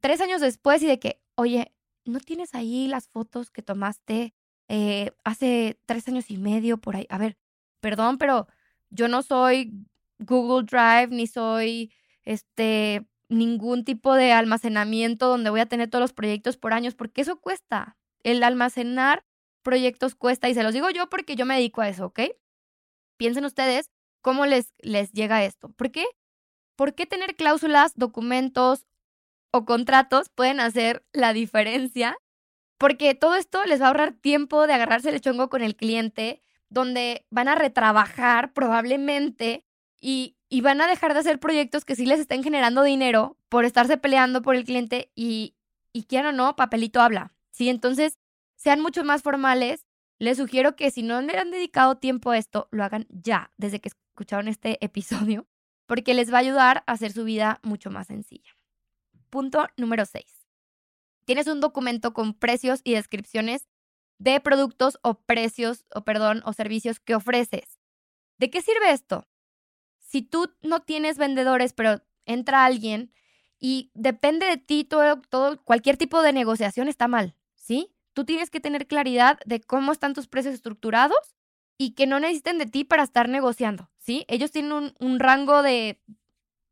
tres 0.00 0.22
años 0.22 0.40
después 0.40 0.82
y 0.82 0.86
de 0.86 0.98
que, 0.98 1.20
oye, 1.34 1.74
¿no 2.06 2.20
tienes 2.20 2.54
ahí 2.54 2.88
las 2.88 3.06
fotos 3.06 3.50
que 3.50 3.60
tomaste 3.60 4.32
eh, 4.68 5.10
hace 5.24 5.78
tres 5.84 6.08
años 6.08 6.30
y 6.30 6.38
medio 6.38 6.78
por 6.78 6.96
ahí? 6.96 7.06
A 7.10 7.18
ver, 7.18 7.36
perdón, 7.80 8.16
pero 8.16 8.48
yo 8.88 9.08
no 9.08 9.22
soy 9.22 9.74
Google 10.18 10.64
Drive 10.64 11.08
ni 11.08 11.26
soy 11.26 11.92
este 12.22 13.06
ningún 13.28 13.84
tipo 13.84 14.14
de 14.14 14.32
almacenamiento 14.32 15.28
donde 15.28 15.50
voy 15.50 15.60
a 15.60 15.66
tener 15.66 15.90
todos 15.90 16.00
los 16.00 16.14
proyectos 16.14 16.56
por 16.56 16.72
años, 16.72 16.94
porque 16.94 17.20
eso 17.20 17.40
cuesta. 17.40 17.98
El 18.22 18.42
almacenar 18.42 19.22
proyectos 19.64 20.14
cuesta, 20.14 20.48
y 20.48 20.54
se 20.54 20.62
los 20.62 20.72
digo 20.72 20.88
yo 20.90 21.08
porque 21.08 21.34
yo 21.34 21.46
me 21.46 21.56
dedico 21.56 21.80
a 21.80 21.88
eso, 21.88 22.06
¿ok? 22.06 22.20
Piensen 23.16 23.44
ustedes 23.44 23.90
cómo 24.20 24.46
les, 24.46 24.72
les 24.78 25.10
llega 25.12 25.44
esto. 25.44 25.70
¿Por 25.70 25.90
qué? 25.90 26.06
¿Por 26.76 26.94
qué 26.94 27.06
tener 27.06 27.34
cláusulas, 27.34 27.94
documentos 27.96 28.86
o 29.50 29.64
contratos 29.64 30.28
pueden 30.28 30.60
hacer 30.60 31.04
la 31.12 31.32
diferencia? 31.32 32.16
Porque 32.78 33.14
todo 33.14 33.34
esto 33.34 33.64
les 33.64 33.80
va 33.80 33.86
a 33.86 33.88
ahorrar 33.88 34.12
tiempo 34.12 34.66
de 34.66 34.74
agarrarse 34.74 35.10
el 35.10 35.20
chongo 35.20 35.48
con 35.48 35.62
el 35.62 35.74
cliente, 35.74 36.40
donde 36.68 37.26
van 37.30 37.48
a 37.48 37.54
retrabajar 37.54 38.52
probablemente 38.52 39.64
y, 40.00 40.36
y 40.48 40.60
van 40.60 40.80
a 40.80 40.86
dejar 40.86 41.14
de 41.14 41.20
hacer 41.20 41.38
proyectos 41.38 41.84
que 41.84 41.96
sí 41.96 42.04
les 42.06 42.20
estén 42.20 42.42
generando 42.42 42.82
dinero 42.82 43.38
por 43.48 43.64
estarse 43.64 43.96
peleando 43.96 44.42
por 44.42 44.56
el 44.56 44.64
cliente 44.64 45.10
y, 45.14 45.54
y 45.92 46.04
quieran 46.04 46.34
o 46.34 46.36
no, 46.36 46.56
papelito 46.56 47.00
habla. 47.00 47.32
Sí, 47.50 47.68
entonces 47.68 48.18
sean 48.64 48.80
mucho 48.80 49.04
más 49.04 49.22
formales. 49.22 49.86
Les 50.18 50.38
sugiero 50.38 50.74
que 50.74 50.90
si 50.90 51.02
no 51.02 51.20
le 51.20 51.36
han 51.36 51.50
dedicado 51.50 51.98
tiempo 51.98 52.30
a 52.30 52.38
esto, 52.38 52.66
lo 52.70 52.82
hagan 52.82 53.06
ya, 53.10 53.52
desde 53.58 53.78
que 53.78 53.90
escucharon 53.90 54.48
este 54.48 54.78
episodio, 54.84 55.46
porque 55.86 56.14
les 56.14 56.32
va 56.32 56.38
a 56.38 56.40
ayudar 56.40 56.82
a 56.86 56.92
hacer 56.92 57.12
su 57.12 57.24
vida 57.24 57.60
mucho 57.62 57.90
más 57.90 58.06
sencilla. 58.06 58.56
Punto 59.28 59.66
número 59.76 60.06
6. 60.06 60.24
Tienes 61.26 61.46
un 61.46 61.60
documento 61.60 62.14
con 62.14 62.32
precios 62.32 62.80
y 62.84 62.94
descripciones 62.94 63.68
de 64.18 64.40
productos 64.40 64.98
o 65.02 65.20
precios, 65.20 65.84
o 65.94 66.04
perdón, 66.04 66.40
o 66.46 66.54
servicios 66.54 67.00
que 67.00 67.14
ofreces. 67.14 67.80
¿De 68.38 68.48
qué 68.48 68.62
sirve 68.62 68.92
esto? 68.92 69.28
Si 69.98 70.22
tú 70.22 70.54
no 70.62 70.80
tienes 70.80 71.18
vendedores, 71.18 71.74
pero 71.74 72.02
entra 72.24 72.64
alguien 72.64 73.12
y 73.58 73.90
depende 73.94 74.46
de 74.46 74.56
ti 74.56 74.84
todo, 74.84 75.20
todo 75.28 75.62
cualquier 75.64 75.96
tipo 75.96 76.22
de 76.22 76.32
negociación 76.32 76.88
está 76.88 77.08
mal. 77.08 77.36
Tú 78.14 78.24
tienes 78.24 78.50
que 78.50 78.60
tener 78.60 78.86
claridad 78.86 79.38
de 79.44 79.60
cómo 79.60 79.92
están 79.92 80.14
tus 80.14 80.28
precios 80.28 80.54
estructurados 80.54 81.34
y 81.76 81.92
que 81.94 82.06
no 82.06 82.20
necesiten 82.20 82.58
de 82.58 82.66
ti 82.66 82.84
para 82.84 83.02
estar 83.02 83.28
negociando, 83.28 83.90
¿sí? 83.98 84.24
Ellos 84.28 84.50
tienen 84.50 84.94
un, 84.98 85.18
rango 85.18 85.62
de, 85.62 86.00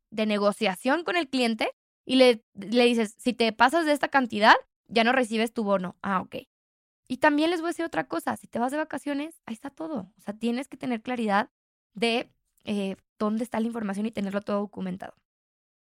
de, 0.09 0.25
negociación 0.25 1.03
con 1.03 1.17
el 1.17 1.29
cliente 1.29 1.69
y 2.05 2.15
le, 2.15 2.43
le 2.53 2.85
dices, 2.85 3.15
si 3.17 3.33
te 3.33 3.51
pasas 3.51 3.85
de 3.85 3.91
esta 3.91 4.07
cantidad, 4.07 4.55
ya 4.87 5.03
no 5.03 5.11
recibes 5.11 5.53
tu 5.53 5.63
bono. 5.63 5.97
Ah, 6.01 6.21
ok. 6.21 6.37
Y 7.07 7.17
también 7.17 7.49
les 7.49 7.59
voy 7.59 7.67
a 7.67 7.71
decir 7.71 7.85
otra 7.85 8.07
cosa, 8.07 8.37
si 8.37 8.47
te 8.47 8.59
vas 8.59 8.71
de 8.71 8.77
vacaciones, 8.77 9.41
ahí 9.45 9.53
está 9.53 9.69
todo. 9.69 10.11
O 10.17 10.21
sea, 10.21 10.33
tienes 10.33 10.67
que 10.67 10.77
tener 10.77 11.01
claridad 11.01 11.49
de 11.93 12.31
eh, 12.63 12.95
dónde 13.19 13.43
está 13.43 13.59
la 13.59 13.67
información 13.67 14.05
y 14.05 14.11
tenerlo 14.11 14.41
todo 14.41 14.59
documentado. 14.59 15.13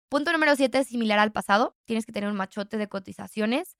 Punto 0.09 0.31
número 0.31 0.55
siete, 0.55 0.83
similar 0.83 1.19
al 1.19 1.31
pasado, 1.31 1.75
tienes 1.85 2.05
que 2.05 2.11
tener 2.11 2.29
un 2.29 2.35
machote 2.35 2.77
de 2.77 2.87
cotizaciones. 2.87 3.77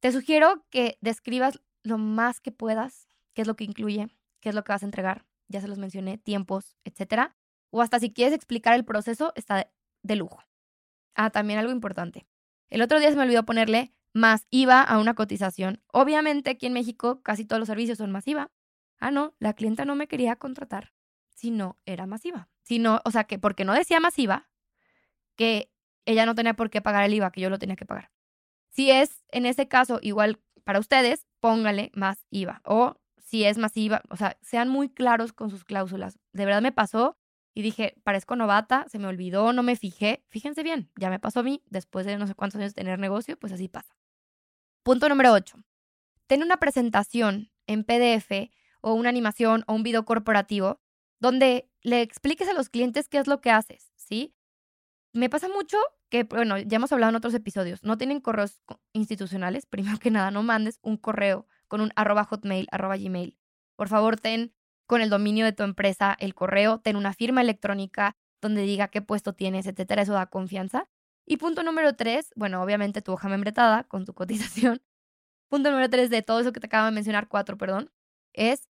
Te 0.00 0.12
sugiero 0.12 0.64
que 0.70 0.98
describas 1.00 1.60
lo 1.82 1.98
más 1.98 2.40
que 2.40 2.52
puedas, 2.52 3.08
qué 3.34 3.42
es 3.42 3.48
lo 3.48 3.56
que 3.56 3.64
incluye, 3.64 4.08
qué 4.40 4.50
es 4.50 4.54
lo 4.54 4.64
que 4.64 4.72
vas 4.72 4.82
a 4.82 4.86
entregar, 4.86 5.24
ya 5.48 5.60
se 5.60 5.68
los 5.68 5.78
mencioné, 5.78 6.18
tiempos, 6.18 6.76
etcétera. 6.84 7.36
O 7.70 7.82
hasta 7.82 7.98
si 7.98 8.12
quieres 8.12 8.34
explicar 8.34 8.74
el 8.74 8.84
proceso, 8.84 9.32
está 9.36 9.70
de 10.02 10.16
lujo. 10.16 10.42
Ah, 11.14 11.30
también 11.30 11.58
algo 11.58 11.72
importante. 11.72 12.26
El 12.68 12.82
otro 12.82 12.98
día 12.98 13.10
se 13.10 13.16
me 13.16 13.22
olvidó 13.22 13.44
ponerle 13.44 13.92
más 14.12 14.46
IVA 14.50 14.82
a 14.82 14.98
una 14.98 15.14
cotización. 15.14 15.82
Obviamente 15.92 16.50
aquí 16.50 16.66
en 16.66 16.72
México 16.72 17.22
casi 17.22 17.44
todos 17.44 17.60
los 17.60 17.68
servicios 17.68 17.98
son 17.98 18.10
más 18.10 18.26
IVA. 18.26 18.50
Ah, 18.98 19.10
no, 19.10 19.34
la 19.38 19.52
clienta 19.52 19.84
no 19.84 19.94
me 19.94 20.08
quería 20.08 20.36
contratar 20.36 20.92
si 21.34 21.50
no 21.50 21.78
era 21.84 22.06
masiva. 22.06 22.48
Si 22.62 22.78
no, 22.78 23.00
o 23.04 23.10
sea, 23.10 23.24
que 23.24 23.38
porque 23.38 23.64
no 23.64 23.74
decía 23.74 24.00
masiva, 24.00 24.48
que 25.36 25.70
ella 26.06 26.26
no 26.26 26.34
tenía 26.34 26.54
por 26.54 26.70
qué 26.70 26.80
pagar 26.80 27.04
el 27.04 27.14
IVA, 27.14 27.30
que 27.30 27.40
yo 27.40 27.50
lo 27.50 27.58
tenía 27.58 27.76
que 27.76 27.84
pagar. 27.84 28.10
Si 28.76 28.90
es 28.90 29.24
en 29.30 29.46
ese 29.46 29.68
caso 29.68 30.00
igual 30.02 30.38
para 30.64 30.80
ustedes, 30.80 31.26
póngale 31.40 31.90
más 31.94 32.26
IVA. 32.28 32.60
O 32.64 32.96
si 33.16 33.44
es 33.44 33.56
masiva, 33.56 34.02
o 34.10 34.16
sea, 34.16 34.36
sean 34.42 34.68
muy 34.68 34.90
claros 34.90 35.32
con 35.32 35.48
sus 35.48 35.64
cláusulas. 35.64 36.18
De 36.34 36.44
verdad 36.44 36.60
me 36.60 36.72
pasó 36.72 37.16
y 37.54 37.62
dije, 37.62 37.94
parezco 38.04 38.36
novata, 38.36 38.84
se 38.90 38.98
me 38.98 39.06
olvidó, 39.06 39.54
no 39.54 39.62
me 39.62 39.76
fijé. 39.76 40.26
Fíjense 40.28 40.62
bien, 40.62 40.90
ya 40.94 41.08
me 41.08 41.18
pasó 41.18 41.40
a 41.40 41.42
mí, 41.42 41.62
después 41.70 42.04
de 42.04 42.18
no 42.18 42.26
sé 42.26 42.34
cuántos 42.34 42.60
años 42.60 42.74
de 42.74 42.82
tener 42.82 42.98
negocio, 42.98 43.38
pues 43.38 43.50
así 43.54 43.66
pasa. 43.66 43.96
Punto 44.82 45.08
número 45.08 45.32
8. 45.32 45.56
Ten 46.26 46.42
una 46.42 46.58
presentación 46.58 47.50
en 47.66 47.82
PDF 47.82 48.52
o 48.82 48.92
una 48.92 49.08
animación 49.08 49.64
o 49.66 49.72
un 49.72 49.84
video 49.84 50.04
corporativo 50.04 50.82
donde 51.18 51.70
le 51.80 52.02
expliques 52.02 52.46
a 52.46 52.52
los 52.52 52.68
clientes 52.68 53.08
qué 53.08 53.16
es 53.16 53.26
lo 53.26 53.40
que 53.40 53.50
haces, 53.50 53.90
¿sí? 53.96 54.34
Me 55.14 55.30
pasa 55.30 55.48
mucho 55.48 55.78
que, 56.08 56.24
bueno, 56.24 56.58
ya 56.58 56.76
hemos 56.76 56.92
hablado 56.92 57.10
en 57.10 57.16
otros 57.16 57.34
episodios, 57.34 57.82
no 57.82 57.98
tienen 57.98 58.20
correos 58.20 58.62
institucionales, 58.92 59.66
primero 59.70 59.98
que 59.98 60.10
nada, 60.10 60.30
no 60.30 60.42
mandes 60.42 60.78
un 60.82 60.96
correo 60.96 61.46
con 61.68 61.80
un 61.80 61.92
arroba 61.96 62.24
hotmail, 62.24 62.68
arroba 62.70 62.96
gmail. 62.96 63.38
Por 63.76 63.88
favor, 63.88 64.18
ten 64.18 64.54
con 64.86 65.00
el 65.00 65.10
dominio 65.10 65.44
de 65.44 65.52
tu 65.52 65.62
empresa 65.64 66.16
el 66.20 66.34
correo, 66.34 66.78
ten 66.78 66.96
una 66.96 67.12
firma 67.12 67.40
electrónica 67.40 68.16
donde 68.40 68.62
diga 68.62 68.88
qué 68.88 69.02
puesto 69.02 69.34
tienes, 69.34 69.66
etcétera, 69.66 70.02
eso 70.02 70.12
da 70.12 70.26
confianza. 70.26 70.88
Y 71.26 71.38
punto 71.38 71.62
número 71.64 71.96
tres, 71.96 72.32
bueno, 72.36 72.62
obviamente 72.62 73.02
tu 73.02 73.12
hoja 73.12 73.28
membretada 73.28 73.84
con 73.84 74.04
tu 74.04 74.14
cotización. 74.14 74.82
Punto 75.48 75.70
número 75.70 75.90
tres 75.90 76.10
de 76.10 76.22
todo 76.22 76.40
eso 76.40 76.52
que 76.52 76.60
te 76.60 76.66
acabo 76.66 76.86
de 76.86 76.92
mencionar, 76.92 77.28
cuatro, 77.28 77.56
perdón, 77.58 77.90
es 78.32 78.68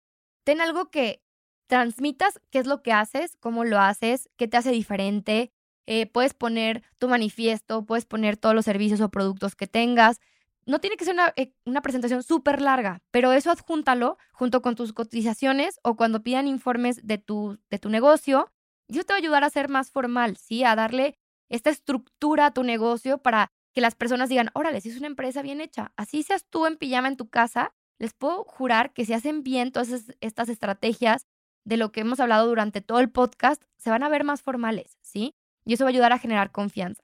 ten 0.44 0.60
algo 0.60 0.90
que 0.90 1.22
transmitas 1.68 2.40
qué 2.50 2.58
es 2.58 2.66
lo 2.66 2.82
que 2.82 2.92
haces, 2.92 3.36
cómo 3.38 3.64
lo 3.64 3.78
haces, 3.78 4.28
qué 4.36 4.48
te 4.48 4.56
hace 4.56 4.72
diferente. 4.72 5.52
Eh, 5.86 6.06
puedes 6.06 6.34
poner 6.34 6.82
tu 6.98 7.08
manifiesto, 7.08 7.84
puedes 7.84 8.06
poner 8.06 8.36
todos 8.36 8.54
los 8.54 8.64
servicios 8.64 9.00
o 9.00 9.08
productos 9.10 9.56
que 9.56 9.66
tengas, 9.66 10.20
no 10.66 10.78
tiene 10.78 10.96
que 10.96 11.04
ser 11.04 11.16
eh, 11.36 11.52
una, 11.64 11.82
presentación 11.82 12.22
súper 12.22 12.60
larga, 12.60 13.02
pero 13.10 13.32
eso 13.32 13.50
adjúntalo 13.50 14.18
junto 14.32 14.62
con 14.62 14.76
tus 14.76 14.92
cotizaciones 14.92 15.80
o 15.82 15.96
cuando 15.96 16.22
pidan 16.22 16.46
informes 16.46 17.06
de 17.06 17.18
tu, 17.18 17.58
de 17.70 17.78
tu 17.78 17.88
negocio. 17.88 18.52
Y 18.86 18.94
eso 18.94 19.04
te 19.04 19.12
va 19.12 19.16
a 19.16 19.18
ayudar 19.18 19.44
a 19.44 19.50
ser 19.50 19.68
más 19.68 19.90
formal, 19.90 20.36
¿sí? 20.36 20.64
A 20.64 20.74
darle 20.76 21.16
esta 21.48 21.70
estructura 21.70 22.46
a 22.46 22.54
tu 22.54 22.62
negocio 22.62 23.18
para 23.18 23.50
que 23.72 23.80
las 23.80 23.94
personas 23.94 24.28
digan, 24.28 24.50
órale, 24.54 24.80
si 24.80 24.90
es 24.90 24.98
una 24.98 25.06
empresa 25.06 25.42
bien 25.42 25.60
hecha. 25.60 25.92
Así 25.96 26.22
seas 26.22 26.44
tú 26.48 26.66
en 26.66 26.76
pijama 26.76 27.08
en 27.08 27.16
tu 27.16 27.28
casa, 27.28 27.72
les 27.98 28.14
puedo 28.14 28.44
jurar 28.44 28.92
que 28.92 29.04
si 29.04 29.12
hacen 29.12 29.42
bien 29.42 29.72
todas 29.72 29.90
estas 30.20 30.48
estrategias 30.48 31.26
de 31.64 31.76
lo 31.76 31.92
que 31.92 32.00
hemos 32.00 32.20
hablado 32.20 32.48
durante 32.48 32.80
todo 32.80 33.00
el 33.00 33.10
podcast, 33.10 33.62
se 33.76 33.90
van 33.90 34.02
a 34.02 34.08
ver 34.08 34.24
más 34.24 34.42
formales, 34.42 34.98
¿sí? 35.02 35.34
Y 35.64 35.74
eso 35.74 35.84
va 35.84 35.88
a 35.88 35.92
ayudar 35.92 36.12
a 36.12 36.18
generar 36.18 36.50
confianza. 36.50 37.02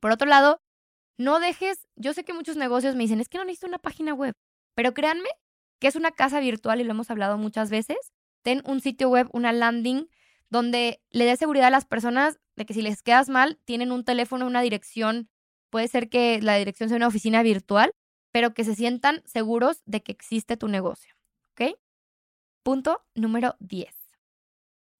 Por 0.00 0.10
otro 0.10 0.28
lado, 0.28 0.60
no 1.16 1.40
dejes, 1.40 1.86
yo 1.96 2.12
sé 2.12 2.24
que 2.24 2.32
muchos 2.32 2.56
negocios 2.56 2.94
me 2.94 3.04
dicen, 3.04 3.20
es 3.20 3.28
que 3.28 3.38
no 3.38 3.44
necesito 3.44 3.68
una 3.68 3.78
página 3.78 4.14
web, 4.14 4.34
pero 4.74 4.94
créanme 4.94 5.28
que 5.80 5.88
es 5.88 5.96
una 5.96 6.10
casa 6.10 6.40
virtual 6.40 6.80
y 6.80 6.84
lo 6.84 6.90
hemos 6.90 7.10
hablado 7.10 7.38
muchas 7.38 7.70
veces. 7.70 7.96
Ten 8.42 8.62
un 8.66 8.80
sitio 8.80 9.08
web, 9.08 9.28
una 9.32 9.52
landing, 9.52 10.08
donde 10.50 11.00
le 11.10 11.24
dé 11.24 11.36
seguridad 11.36 11.68
a 11.68 11.70
las 11.70 11.84
personas 11.84 12.38
de 12.56 12.66
que 12.66 12.74
si 12.74 12.82
les 12.82 13.02
quedas 13.02 13.28
mal, 13.28 13.58
tienen 13.64 13.92
un 13.92 14.04
teléfono, 14.04 14.46
una 14.46 14.62
dirección, 14.62 15.28
puede 15.70 15.88
ser 15.88 16.08
que 16.08 16.40
la 16.40 16.56
dirección 16.56 16.88
sea 16.88 16.96
una 16.96 17.08
oficina 17.08 17.42
virtual, 17.42 17.94
pero 18.32 18.54
que 18.54 18.64
se 18.64 18.74
sientan 18.74 19.22
seguros 19.24 19.82
de 19.86 20.02
que 20.02 20.12
existe 20.12 20.56
tu 20.56 20.68
negocio. 20.68 21.14
¿Ok? 21.52 21.76
Punto 22.62 23.04
número 23.14 23.56
10. 23.60 23.94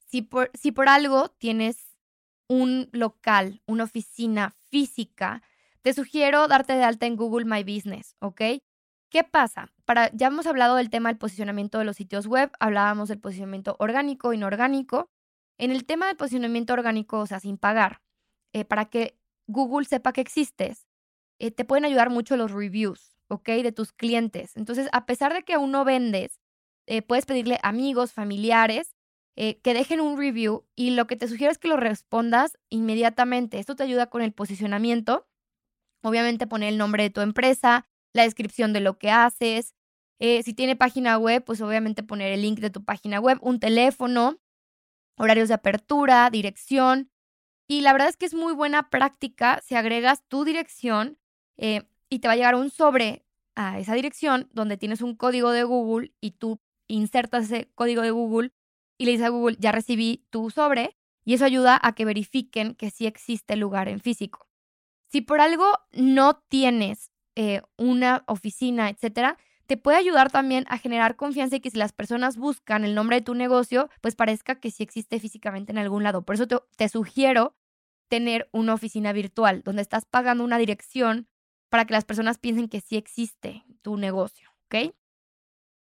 Si 0.06 0.22
por, 0.22 0.50
si 0.54 0.70
por 0.70 0.88
algo 0.88 1.28
tienes 1.30 1.93
un 2.48 2.88
local, 2.92 3.62
una 3.66 3.84
oficina 3.84 4.54
física, 4.70 5.42
te 5.82 5.92
sugiero 5.92 6.48
darte 6.48 6.74
de 6.74 6.84
alta 6.84 7.06
en 7.06 7.16
Google 7.16 7.44
My 7.44 7.62
Business, 7.62 8.16
¿ok? 8.20 8.40
¿Qué 9.10 9.22
pasa? 9.22 9.72
Para, 9.84 10.10
ya 10.12 10.26
hemos 10.26 10.46
hablado 10.46 10.76
del 10.76 10.90
tema 10.90 11.08
del 11.08 11.18
posicionamiento 11.18 11.78
de 11.78 11.84
los 11.84 11.96
sitios 11.96 12.26
web, 12.26 12.50
hablábamos 12.58 13.08
del 13.08 13.20
posicionamiento 13.20 13.76
orgánico, 13.78 14.32
inorgánico. 14.32 15.10
En 15.56 15.70
el 15.70 15.84
tema 15.84 16.06
del 16.08 16.16
posicionamiento 16.16 16.72
orgánico, 16.72 17.20
o 17.20 17.26
sea, 17.26 17.38
sin 17.38 17.58
pagar, 17.58 18.00
eh, 18.52 18.64
para 18.64 18.86
que 18.86 19.16
Google 19.46 19.86
sepa 19.86 20.12
que 20.12 20.20
existes, 20.20 20.88
eh, 21.38 21.50
te 21.50 21.64
pueden 21.64 21.84
ayudar 21.84 22.10
mucho 22.10 22.36
los 22.36 22.50
reviews, 22.50 23.16
¿ok? 23.28 23.48
De 23.50 23.72
tus 23.72 23.92
clientes. 23.92 24.56
Entonces, 24.56 24.88
a 24.92 25.06
pesar 25.06 25.32
de 25.32 25.42
que 25.42 25.54
aún 25.54 25.70
no 25.70 25.84
vendes, 25.84 26.40
eh, 26.86 27.02
puedes 27.02 27.26
pedirle 27.26 27.58
amigos, 27.62 28.12
familiares, 28.12 28.93
que 29.36 29.74
dejen 29.74 30.00
un 30.00 30.16
review 30.16 30.64
y 30.76 30.90
lo 30.90 31.06
que 31.06 31.16
te 31.16 31.26
sugiero 31.28 31.50
es 31.50 31.58
que 31.58 31.68
lo 31.68 31.76
respondas 31.76 32.56
inmediatamente. 32.70 33.58
Esto 33.58 33.74
te 33.74 33.82
ayuda 33.82 34.06
con 34.06 34.22
el 34.22 34.32
posicionamiento 34.32 35.26
Obviamente 36.04 36.46
poner 36.46 36.68
el 36.68 36.78
nombre 36.78 37.02
de 37.02 37.10
tu 37.10 37.22
empresa, 37.22 37.86
la 38.12 38.24
descripción 38.24 38.74
de 38.74 38.80
lo 38.80 38.98
que 38.98 39.10
haces. 39.10 39.74
Eh, 40.20 40.42
si 40.42 40.52
tiene 40.52 40.76
página 40.76 41.16
web, 41.16 41.42
pues 41.42 41.62
obviamente 41.62 42.02
poner 42.02 42.30
el 42.30 42.42
link 42.42 42.60
de 42.60 42.68
tu 42.68 42.84
página 42.84 43.20
web, 43.20 43.38
un 43.40 43.58
teléfono, 43.58 44.38
horarios 45.16 45.48
de 45.48 45.54
apertura, 45.54 46.28
dirección. 46.28 47.10
Y 47.66 47.80
la 47.80 47.92
verdad 47.92 48.10
es 48.10 48.18
que 48.18 48.26
es 48.26 48.34
muy 48.34 48.52
buena 48.52 48.90
práctica 48.90 49.62
si 49.64 49.76
agregas 49.76 50.22
tu 50.28 50.44
dirección 50.44 51.18
eh, 51.56 51.88
y 52.10 52.18
te 52.18 52.28
va 52.28 52.34
a 52.34 52.36
llegar 52.36 52.54
un 52.54 52.68
sobre 52.68 53.24
a 53.56 53.78
esa 53.78 53.94
dirección 53.94 54.50
donde 54.52 54.76
tienes 54.76 55.00
un 55.00 55.16
código 55.16 55.52
de 55.52 55.64
Google 55.64 56.12
y 56.20 56.32
tú 56.32 56.60
insertas 56.86 57.44
ese 57.44 57.70
código 57.74 58.02
de 58.02 58.10
Google 58.10 58.52
y 58.98 59.06
le 59.06 59.12
dices 59.12 59.26
a 59.26 59.30
Google, 59.30 59.56
ya 59.58 59.72
recibí 59.72 60.26
tu 60.30 60.50
sobre 60.50 60.96
y 61.24 61.34
eso 61.34 61.44
ayuda 61.44 61.78
a 61.82 61.94
que 61.94 62.04
verifiquen 62.04 62.74
que 62.74 62.90
sí 62.90 63.06
existe 63.06 63.56
lugar 63.56 63.88
en 63.88 64.00
físico. 64.00 64.48
Si 65.08 65.20
por 65.20 65.40
algo 65.40 65.66
no 65.92 66.42
tienes 66.48 67.10
eh, 67.36 67.62
una 67.76 68.24
oficina, 68.26 68.90
etcétera, 68.90 69.38
te 69.66 69.76
puede 69.76 69.96
ayudar 69.96 70.30
también 70.30 70.66
a 70.68 70.78
generar 70.78 71.16
confianza 71.16 71.56
y 71.56 71.60
que 71.60 71.70
si 71.70 71.78
las 71.78 71.92
personas 71.92 72.36
buscan 72.36 72.84
el 72.84 72.94
nombre 72.94 73.16
de 73.16 73.22
tu 73.22 73.34
negocio, 73.34 73.88
pues 74.00 74.14
parezca 74.14 74.60
que 74.60 74.70
sí 74.70 74.82
existe 74.82 75.18
físicamente 75.18 75.72
en 75.72 75.78
algún 75.78 76.02
lado. 76.02 76.22
Por 76.22 76.34
eso 76.34 76.46
te, 76.46 76.58
te 76.76 76.88
sugiero 76.88 77.56
tener 78.08 78.48
una 78.52 78.74
oficina 78.74 79.12
virtual 79.12 79.62
donde 79.62 79.82
estás 79.82 80.04
pagando 80.04 80.44
una 80.44 80.58
dirección 80.58 81.28
para 81.70 81.86
que 81.86 81.94
las 81.94 82.04
personas 82.04 82.38
piensen 82.38 82.68
que 82.68 82.80
sí 82.80 82.96
existe 82.96 83.64
tu 83.82 83.96
negocio, 83.96 84.50
¿ok? 84.66 84.94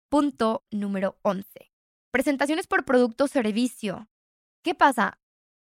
Punto 0.09 0.65
número 0.71 1.17
11. 1.21 1.68
Presentaciones 2.11 2.67
por 2.67 2.85
producto 2.85 3.25
o 3.25 3.27
servicio. 3.27 4.09
¿Qué 4.63 4.75
pasa? 4.75 5.19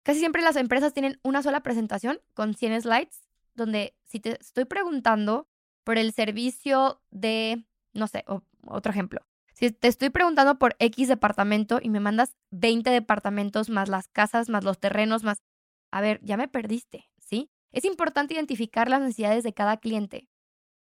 Casi 0.03 0.19
siempre 0.19 0.41
las 0.41 0.55
empresas 0.55 0.93
tienen 0.93 1.19
una 1.23 1.43
sola 1.43 1.61
presentación 1.61 2.19
con 2.33 2.55
100 2.55 2.81
slides, 2.81 3.27
donde 3.53 3.95
si 4.05 4.19
te 4.19 4.39
estoy 4.39 4.65
preguntando 4.65 5.47
por 5.83 5.97
el 5.97 6.13
servicio 6.13 7.01
de, 7.11 7.65
no 7.93 8.07
sé, 8.07 8.25
otro 8.65 8.91
ejemplo. 8.91 9.25
Si 9.53 9.71
te 9.71 9.87
estoy 9.87 10.09
preguntando 10.09 10.57
por 10.57 10.75
X 10.79 11.07
departamento 11.07 11.79
y 11.81 11.89
me 11.89 11.99
mandas 11.99 12.35
20 12.49 12.89
departamentos 12.89 13.69
más 13.69 13.89
las 13.89 14.07
casas, 14.07 14.49
más 14.49 14.63
los 14.63 14.79
terrenos, 14.79 15.23
más... 15.23 15.43
A 15.91 16.01
ver, 16.01 16.19
ya 16.23 16.37
me 16.37 16.47
perdiste, 16.47 17.09
¿sí? 17.19 17.51
Es 17.71 17.85
importante 17.85 18.33
identificar 18.33 18.89
las 18.89 19.01
necesidades 19.01 19.43
de 19.43 19.53
cada 19.53 19.77
cliente 19.77 20.27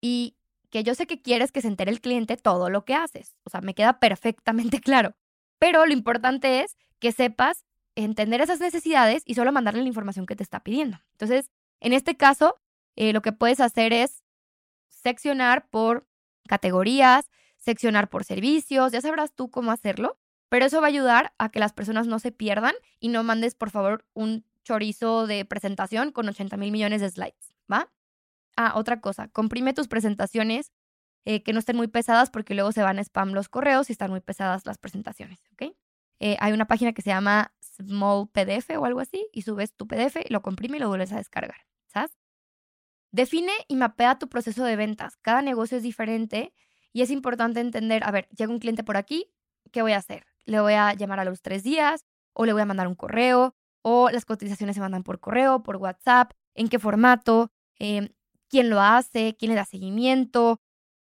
y 0.02 0.36
que 0.70 0.84
yo 0.84 0.94
sé 0.94 1.08
que 1.08 1.22
quieres 1.22 1.52
que 1.52 1.62
se 1.62 1.68
entere 1.68 1.92
el 1.92 2.02
cliente 2.02 2.36
todo 2.38 2.70
lo 2.70 2.84
que 2.84 2.96
haces. 2.96 3.38
O 3.44 3.50
sea, 3.50 3.62
me 3.62 3.76
queda 3.76 4.00
perfectamente 4.00 4.80
claro. 4.82 5.16
Pero 5.60 5.86
lo 5.86 5.94
importante 5.94 6.62
es 6.62 6.78
que 7.00 7.12
sepas 7.12 7.66
entender 7.96 8.42
esas 8.42 8.60
necesidades 8.60 9.24
y 9.26 9.36
solo 9.36 9.52
mandarle 9.52 9.82
la 9.82 9.88
información 9.88 10.26
que 10.26 10.36
te 10.36 10.44
está 10.44 10.62
pidiendo. 10.62 11.00
Entonces, 11.12 11.50
en 11.80 11.94
este 11.94 12.18
caso, 12.18 12.56
eh, 12.96 13.14
lo 13.14 13.22
que 13.22 13.32
puedes 13.32 13.60
hacer 13.60 13.94
es 13.94 14.24
seccionar 14.90 15.70
por 15.70 16.08
categorías, 16.48 17.30
seccionar 17.58 18.10
por 18.10 18.24
servicios, 18.24 18.92
ya 18.92 19.02
sabrás 19.02 19.34
tú 19.34 19.50
cómo 19.50 19.72
hacerlo, 19.72 20.18
pero 20.50 20.66
eso 20.66 20.82
va 20.82 20.88
a 20.88 20.90
ayudar 20.90 21.34
a 21.38 21.50
que 21.50 21.60
las 21.60 21.74
personas 21.74 22.08
no 22.08 22.20
se 22.20 22.32
pierdan 22.32 22.76
y 23.00 23.10
no 23.10 23.24
mandes, 23.24 23.56
por 23.56 23.72
favor, 23.72 24.06
un 24.14 24.46
chorizo 24.64 25.28
de 25.28 25.46
presentación 25.46 26.12
con 26.12 26.28
80 26.28 26.58
mil 26.58 26.72
millones 26.72 27.02
de 27.02 27.10
slides, 27.10 27.56
¿va? 27.72 27.92
Ah, 28.58 28.74
otra 28.76 29.02
cosa, 29.02 29.28
comprime 29.30 29.74
tus 29.74 29.88
presentaciones 29.88 30.72
eh, 31.26 31.44
que 31.44 31.54
no 31.54 31.60
estén 31.60 31.76
muy 31.76 31.88
pesadas 31.88 32.30
porque 32.30 32.54
luego 32.54 32.72
se 32.72 32.84
van 32.84 33.00
a 33.00 33.04
spam 33.04 33.34
los 33.34 33.50
correos 33.50 33.90
y 33.90 33.94
están 33.94 34.12
muy 34.12 34.22
pesadas 34.22 34.66
las 34.66 34.78
presentaciones, 34.78 35.40
¿ok? 35.54 35.74
Eh, 36.20 36.38
hay 36.40 36.54
una 36.54 36.66
página 36.66 36.94
que 36.94 37.02
se 37.02 37.10
llama 37.10 37.54
Small 37.60 38.30
PDF 38.30 38.70
o 38.78 38.86
algo 38.86 39.00
así 39.00 39.28
y 39.34 39.42
subes 39.42 39.76
tu 39.76 39.88
PDF, 39.88 40.18
lo 40.30 40.42
comprime 40.42 40.78
y 40.78 40.80
lo 40.80 40.88
vuelves 40.88 41.12
a 41.12 41.18
descargar, 41.18 41.58
¿sabes? 41.88 42.12
Define 43.12 43.52
y 43.68 43.76
mapea 43.76 44.20
tu 44.20 44.30
proceso 44.30 44.64
de 44.64 44.76
ventas. 44.76 45.18
Cada 45.18 45.42
negocio 45.42 45.78
es 45.78 45.84
diferente 45.84 46.54
y 46.94 47.02
es 47.02 47.12
importante 47.12 47.60
entender, 47.60 48.04
a 48.04 48.12
ver, 48.12 48.28
llega 48.30 48.52
un 48.52 48.60
cliente 48.60 48.84
por 48.84 48.98
aquí, 48.98 49.32
¿qué 49.72 49.82
voy 49.82 49.94
a 49.94 49.98
hacer? 49.98 50.26
¿Le 50.46 50.60
voy 50.60 50.74
a 50.74 50.94
llamar 50.94 51.20
a 51.20 51.26
los 51.26 51.42
tres 51.42 51.64
días 51.64 52.06
o 52.34 52.46
le 52.46 52.54
voy 52.54 52.62
a 52.62 52.66
mandar 52.66 52.88
un 52.88 52.96
correo? 52.96 53.56
¿O 53.82 54.10
las 54.10 54.26
cotizaciones 54.26 54.76
se 54.76 54.82
mandan 54.82 55.04
por 55.04 55.20
correo, 55.20 55.64
por 55.64 55.78
WhatsApp? 55.78 56.32
¿En 56.54 56.70
qué 56.70 56.80
formato? 56.80 57.52
Em, 57.78 58.10
¿Quién 58.50 58.70
lo 58.70 58.80
hace? 58.80 59.36
¿Quién 59.38 59.52
le 59.52 59.56
da 59.56 59.66
seguimiento? 59.66 60.62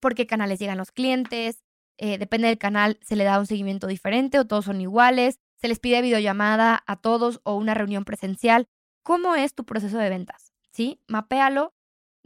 ¿Por 0.00 0.14
qué 0.14 0.26
canales 0.26 0.58
llegan 0.58 0.78
los 0.78 0.92
clientes? 0.92 1.62
Eh, 1.96 2.18
depende 2.18 2.48
del 2.48 2.58
canal, 2.58 2.98
se 3.02 3.16
le 3.16 3.24
da 3.24 3.38
un 3.38 3.46
seguimiento 3.46 3.86
diferente 3.86 4.38
o 4.38 4.46
todos 4.46 4.66
son 4.66 4.80
iguales, 4.80 5.40
se 5.56 5.66
les 5.66 5.80
pide 5.80 6.00
videollamada 6.00 6.82
a 6.86 6.96
todos 6.96 7.40
o 7.42 7.56
una 7.56 7.74
reunión 7.74 8.04
presencial. 8.04 8.68
¿Cómo 9.02 9.34
es 9.34 9.54
tu 9.54 9.64
proceso 9.64 9.98
de 9.98 10.08
ventas? 10.08 10.52
¿Sí? 10.70 11.00
Mapéalo. 11.08 11.74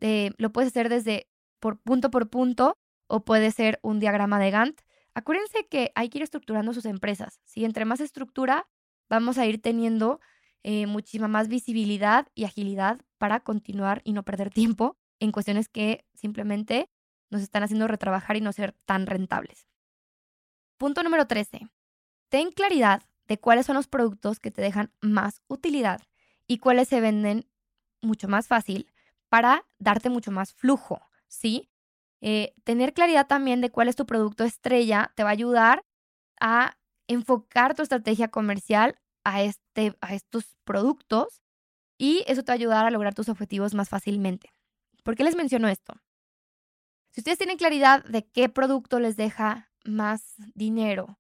Eh, 0.01 0.33
lo 0.37 0.53
puedes 0.53 0.71
hacer 0.71 0.89
desde 0.89 1.31
por 1.59 1.81
punto 1.81 2.11
por 2.11 2.29
punto 2.29 2.79
o 3.07 3.25
puede 3.25 3.51
ser 3.51 3.79
un 3.83 4.01
diagrama 4.01 4.39
de 4.39 4.51
Gantt. 4.51 4.81
Acuérdense 5.15 5.67
que 5.69 5.93
hay 5.95 6.09
que 6.09 6.19
ir 6.19 6.25
estructurando 6.25 6.75
sus 6.75 6.85
empresas. 6.85 7.41
¿sí? 7.45 7.65
Entre 7.65 7.85
más 7.85 8.01
estructura, 8.01 8.69
vamos 9.09 9.39
a 9.39 9.47
ir 9.47 9.61
teniendo 9.63 10.21
eh, 10.63 10.87
muchísima 10.87 11.29
más 11.29 11.49
visibilidad 11.49 12.29
y 12.35 12.45
agilidad 12.45 13.01
para 13.19 13.41
continuar 13.41 14.03
y 14.05 14.13
no 14.13 14.23
perder 14.23 14.51
tiempo 14.53 14.99
en 15.21 15.33
cuestiones 15.33 15.69
que 15.69 16.05
simplemente 16.15 16.91
nos 17.33 17.43
están 17.43 17.63
haciendo 17.63 17.89
retrabajar 17.89 18.37
y 18.37 18.43
no 18.43 18.53
ser 18.53 18.75
tan 18.85 19.07
rentables. 19.07 19.67
Punto 20.77 21.03
número 21.03 21.27
13. 21.27 21.69
Ten 22.29 22.53
claridad 22.53 23.03
de 23.27 23.39
cuáles 23.39 23.67
son 23.67 23.75
los 23.77 23.89
productos 23.89 24.39
que 24.39 24.51
te 24.51 24.63
dejan 24.63 24.93
más 25.01 25.41
utilidad 25.49 26.03
y 26.47 26.59
cuáles 26.59 26.89
se 26.89 27.01
venden 27.01 27.49
mucho 28.03 28.29
más 28.29 28.49
fácil 28.49 28.93
para 29.29 29.65
darte 29.79 30.11
mucho 30.11 30.31
más 30.31 30.53
flujo, 30.53 31.01
¿sí? 31.27 31.71
Eh, 32.21 32.53
tener 32.65 32.93
claridad 32.93 33.27
también 33.27 33.61
de 33.61 33.71
cuál 33.71 33.89
es 33.89 33.97
tu 33.97 34.07
producto 34.07 34.45
estrella 34.45 35.13
te 35.17 35.25
va 35.25 35.31
a 35.31 35.33
ayudar 35.33 35.85
a 36.39 36.77
enfocar 37.09 37.75
tu 37.75 37.83
estrategia 37.83 38.29
comercial 38.29 39.01
a, 39.25 39.43
este, 39.43 39.97
a 40.01 40.15
estos 40.15 40.57
productos 40.65 41.43
y 41.97 42.25
eso 42.27 42.43
te 42.43 42.53
va 42.53 42.55
a 42.55 42.57
ayudar 42.57 42.87
a 42.87 42.91
lograr 42.91 43.15
tus 43.15 43.29
objetivos 43.29 43.75
más 43.75 43.89
fácilmente. 43.89 44.53
¿Por 45.03 45.17
qué 45.17 45.25
les 45.25 45.37
menciono 45.37 45.69
esto? 45.69 45.95
Si 47.13 47.21
ustedes 47.21 47.39
tienen 47.39 47.59
claridad 47.59 48.05
de 48.05 48.27
qué 48.27 48.49
producto 48.49 48.99
les 48.99 49.17
deja 49.17 49.71
más 49.85 50.35
dinero, 50.55 51.19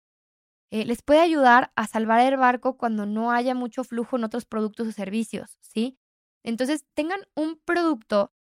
eh, 0.70 0.86
les 0.86 1.02
puede 1.02 1.20
ayudar 1.20 1.72
a 1.76 1.86
salvar 1.86 2.20
el 2.20 2.38
barco 2.38 2.78
cuando 2.78 3.06
no 3.06 3.30
haya 3.32 3.54
mucho 3.54 3.84
flujo 3.84 4.16
en 4.16 4.24
otros 4.24 4.46
productos 4.46 4.88
o 4.88 4.92
servicios, 4.92 5.58
¿sí? 5.60 5.98
Entonces, 6.44 6.86
tengan 6.94 7.20
un 7.34 7.60
producto 7.64 8.32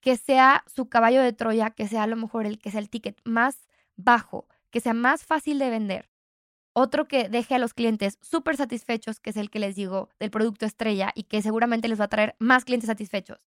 que 0.00 0.16
sea 0.16 0.64
su 0.66 0.88
caballo 0.88 1.22
de 1.22 1.32
Troya, 1.32 1.70
que 1.70 1.88
sea 1.88 2.04
a 2.04 2.06
lo 2.08 2.16
mejor 2.16 2.46
el 2.46 2.58
que 2.58 2.70
sea 2.72 2.80
el 2.80 2.90
ticket 2.90 3.20
más 3.24 3.68
bajo, 3.96 4.48
que 4.70 4.80
sea 4.80 4.94
más 4.94 5.24
fácil 5.24 5.58
de 5.58 5.70
vender. 5.70 6.10
Otro 6.74 7.08
que 7.08 7.28
deje 7.28 7.54
a 7.56 7.58
los 7.58 7.74
clientes 7.74 8.18
súper 8.22 8.56
satisfechos, 8.56 9.20
que 9.20 9.30
es 9.30 9.36
el 9.36 9.50
que 9.50 9.60
les 9.60 9.76
digo 9.76 10.10
del 10.20 10.30
producto 10.30 10.66
estrella 10.66 11.12
y 11.14 11.24
que 11.24 11.42
seguramente 11.42 11.88
les 11.88 12.00
va 12.00 12.04
a 12.06 12.08
traer 12.08 12.36
más 12.38 12.64
clientes 12.64 12.88
satisfechos. 12.88 13.38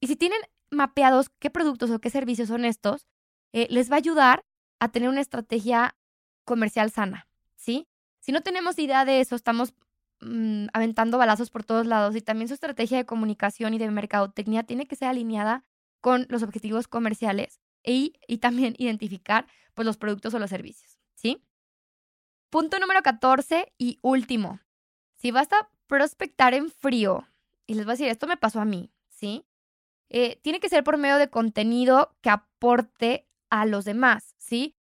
Y 0.00 0.06
si 0.08 0.16
tienen 0.16 0.40
mapeados 0.70 1.30
qué 1.38 1.50
productos 1.50 1.90
o 1.90 2.00
qué 2.00 2.10
servicios 2.10 2.48
son 2.48 2.64
estos, 2.64 3.06
eh, 3.52 3.66
les 3.70 3.90
va 3.90 3.96
a 3.96 3.98
ayudar 3.98 4.44
a 4.78 4.90
tener 4.90 5.08
una 5.08 5.20
estrategia 5.20 5.96
comercial 6.44 6.90
sana, 6.90 7.28
¿sí? 7.54 7.88
Si 8.20 8.32
no 8.32 8.42
tenemos 8.42 8.78
idea 8.78 9.04
de 9.04 9.20
eso, 9.20 9.36
estamos 9.36 9.74
mm, 10.20 10.66
aventando 10.72 11.18
balazos 11.18 11.50
por 11.50 11.64
todos 11.64 11.86
lados 11.86 12.16
y 12.16 12.20
también 12.20 12.48
su 12.48 12.54
estrategia 12.54 12.98
de 12.98 13.06
comunicación 13.06 13.74
y 13.74 13.78
de 13.78 13.90
mercadotecnia 13.90 14.64
tiene 14.64 14.86
que 14.86 14.96
ser 14.96 15.08
alineada 15.08 15.64
con 16.00 16.26
los 16.28 16.42
objetivos 16.42 16.88
comerciales 16.88 17.60
y, 17.82 18.14
y 18.26 18.38
también 18.38 18.74
identificar 18.78 19.46
pues, 19.74 19.86
los 19.86 19.96
productos 19.96 20.34
o 20.34 20.38
los 20.38 20.50
servicios, 20.50 20.98
¿sí? 21.14 21.42
Punto 22.50 22.78
número 22.78 23.02
14 23.02 23.72
y 23.78 23.98
último. 24.02 24.60
Si 25.14 25.30
vas 25.30 25.48
a 25.52 25.68
prospectar 25.86 26.54
en 26.54 26.70
frío, 26.70 27.26
y 27.66 27.74
les 27.74 27.84
voy 27.84 27.92
a 27.92 27.94
decir, 27.94 28.08
esto 28.08 28.26
me 28.26 28.36
pasó 28.36 28.60
a 28.60 28.64
mí, 28.64 28.90
¿sí? 29.08 29.44
Eh, 30.08 30.38
tiene 30.42 30.60
que 30.60 30.68
ser 30.68 30.84
por 30.84 30.98
medio 30.98 31.16
de 31.18 31.30
contenido 31.30 32.14
que 32.22 32.30
aporte 32.30 33.26
a 33.50 33.66
los 33.66 33.84
demás, 33.84 34.34
¿sí? 34.38 34.76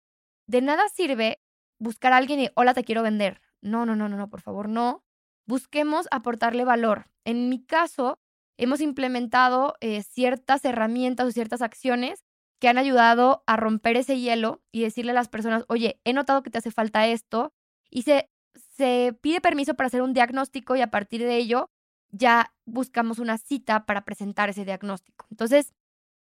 De 0.47 0.61
nada 0.61 0.89
sirve 0.89 1.41
buscar 1.79 2.13
a 2.13 2.17
alguien 2.17 2.39
y, 2.39 2.49
hola, 2.55 2.73
te 2.73 2.83
quiero 2.83 3.03
vender. 3.03 3.41
No, 3.61 3.85
no, 3.85 3.95
no, 3.95 4.09
no, 4.09 4.17
no, 4.17 4.29
por 4.29 4.41
favor, 4.41 4.67
no. 4.69 5.03
Busquemos 5.45 6.07
aportarle 6.11 6.65
valor. 6.65 7.09
En 7.25 7.49
mi 7.49 7.65
caso, 7.65 8.19
hemos 8.57 8.81
implementado 8.81 9.75
eh, 9.81 10.03
ciertas 10.03 10.65
herramientas 10.65 11.27
o 11.27 11.31
ciertas 11.31 11.61
acciones 11.61 12.23
que 12.59 12.69
han 12.69 12.77
ayudado 12.77 13.43
a 13.47 13.57
romper 13.57 13.97
ese 13.97 14.19
hielo 14.19 14.61
y 14.71 14.81
decirle 14.83 15.11
a 15.11 15.15
las 15.15 15.27
personas, 15.29 15.65
oye, 15.67 15.99
he 16.05 16.13
notado 16.13 16.43
que 16.43 16.49
te 16.49 16.59
hace 16.59 16.71
falta 16.71 17.07
esto. 17.07 17.53
Y 17.89 18.03
se, 18.03 18.29
se 18.77 19.17
pide 19.21 19.41
permiso 19.41 19.73
para 19.75 19.87
hacer 19.87 20.01
un 20.01 20.13
diagnóstico 20.13 20.75
y 20.75 20.81
a 20.81 20.91
partir 20.91 21.21
de 21.21 21.37
ello 21.37 21.69
ya 22.13 22.53
buscamos 22.65 23.19
una 23.19 23.37
cita 23.37 23.85
para 23.85 24.05
presentar 24.05 24.49
ese 24.49 24.65
diagnóstico. 24.65 25.25
Entonces, 25.31 25.73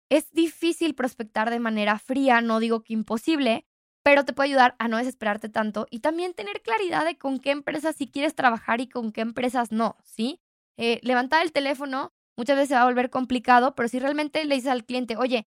es 0.10 0.32
difícil 0.32 0.96
prospectar 0.96 1.50
de 1.50 1.60
manera 1.60 2.00
fría, 2.00 2.42
no 2.42 2.60
digo 2.60 2.84
que 2.84 2.94
imposible, 2.94 3.66
pero 4.04 4.26
te 4.26 4.34
puede 4.34 4.50
ayudar 4.50 4.76
a 4.80 4.88
no 4.88 4.98
desesperarte 4.98 5.50
tanto 5.50 5.88
y 5.90 6.00
también 6.00 6.34
tener 6.34 6.62
claridad 6.62 7.06
de 7.06 7.18
con 7.18 7.40
qué 7.40 7.52
empresas 7.52 7.96
sí 7.96 8.08
quieres 8.08 8.36
trabajar 8.36 8.82
y 8.82 8.90
con 8.90 9.12
qué 9.12 9.22
empresas 9.22 9.72
no, 9.72 9.98
¿sí? 10.04 10.42
Eh, 10.78 11.00
levantar 11.04 11.44
el 11.44 11.52
teléfono 11.52 12.14
muchas 12.38 12.56
veces 12.58 12.70
se 12.70 12.76
va 12.76 12.82
a 12.82 12.86
volver 12.86 13.10
complicado, 13.10 13.76
pero 13.76 13.90
si 13.90 14.00
realmente 14.00 14.44
le 14.46 14.56
dices 14.56 14.72
al 14.72 14.86
cliente, 14.86 15.18
oye, 15.18 15.48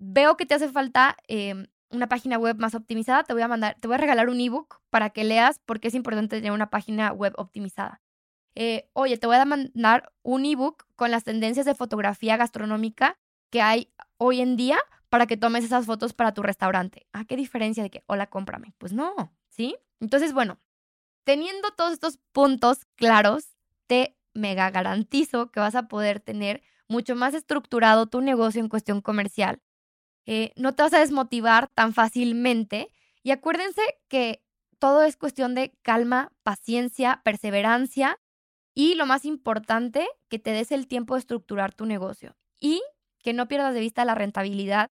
veo 0.00 0.36
que 0.36 0.46
te 0.46 0.54
hace 0.54 0.68
falta 0.68 1.16
em, 1.28 1.68
una 1.90 2.08
página 2.08 2.38
web 2.38 2.58
más 2.58 2.74
optimizada, 2.74 3.24
te 3.24 3.34
voy 3.34 3.42
a 3.42 3.48
mandar, 3.48 3.76
te 3.80 3.88
voy 3.88 3.96
a 3.96 3.98
regalar 3.98 4.28
un 4.28 4.40
ebook 4.40 4.80
para 4.90 5.10
que 5.10 5.24
leas 5.24 5.60
porque 5.66 5.88
es 5.88 5.94
importante 5.94 6.36
tener 6.36 6.52
una 6.52 6.70
página 6.70 7.12
web 7.12 7.34
optimizada. 7.38 8.03
Eh, 8.54 8.88
oye, 8.92 9.16
te 9.18 9.26
voy 9.26 9.36
a 9.36 9.44
mandar 9.44 10.12
un 10.22 10.44
ebook 10.44 10.84
con 10.96 11.10
las 11.10 11.24
tendencias 11.24 11.66
de 11.66 11.74
fotografía 11.74 12.36
gastronómica 12.36 13.18
que 13.50 13.62
hay 13.62 13.92
hoy 14.16 14.40
en 14.40 14.56
día 14.56 14.78
para 15.08 15.26
que 15.26 15.36
tomes 15.36 15.64
esas 15.64 15.86
fotos 15.86 16.12
para 16.12 16.34
tu 16.34 16.42
restaurante. 16.42 17.06
¿Ah, 17.12 17.24
qué 17.24 17.36
diferencia 17.36 17.82
de 17.82 17.90
que, 17.90 18.04
hola, 18.06 18.28
cómprame? 18.28 18.74
Pues 18.78 18.92
no, 18.92 19.34
¿sí? 19.48 19.76
Entonces, 20.00 20.32
bueno, 20.32 20.60
teniendo 21.24 21.70
todos 21.72 21.92
estos 21.92 22.18
puntos 22.32 22.86
claros, 22.96 23.56
te 23.86 24.16
mega 24.34 24.70
garantizo 24.70 25.50
que 25.50 25.60
vas 25.60 25.74
a 25.74 25.88
poder 25.88 26.20
tener 26.20 26.62
mucho 26.88 27.16
más 27.16 27.34
estructurado 27.34 28.06
tu 28.06 28.20
negocio 28.20 28.60
en 28.60 28.68
cuestión 28.68 29.00
comercial 29.00 29.60
eh, 30.26 30.52
no 30.56 30.74
te 30.74 30.82
vas 30.82 30.92
a 30.94 31.00
desmotivar 31.00 31.68
tan 31.74 31.92
fácilmente. 31.92 32.90
Y 33.22 33.30
acuérdense 33.30 33.82
que 34.08 34.42
todo 34.78 35.02
es 35.02 35.16
cuestión 35.16 35.54
de 35.54 35.76
calma, 35.82 36.32
paciencia, 36.42 37.20
perseverancia 37.24 38.18
y 38.74 38.94
lo 38.96 39.06
más 39.06 39.24
importante, 39.24 40.06
que 40.28 40.38
te 40.38 40.50
des 40.50 40.72
el 40.72 40.86
tiempo 40.86 41.14
de 41.14 41.20
estructurar 41.20 41.72
tu 41.72 41.86
negocio 41.86 42.36
y 42.60 42.82
que 43.22 43.32
no 43.32 43.48
pierdas 43.48 43.74
de 43.74 43.80
vista 43.80 44.04
la 44.04 44.14
rentabilidad. 44.14 44.90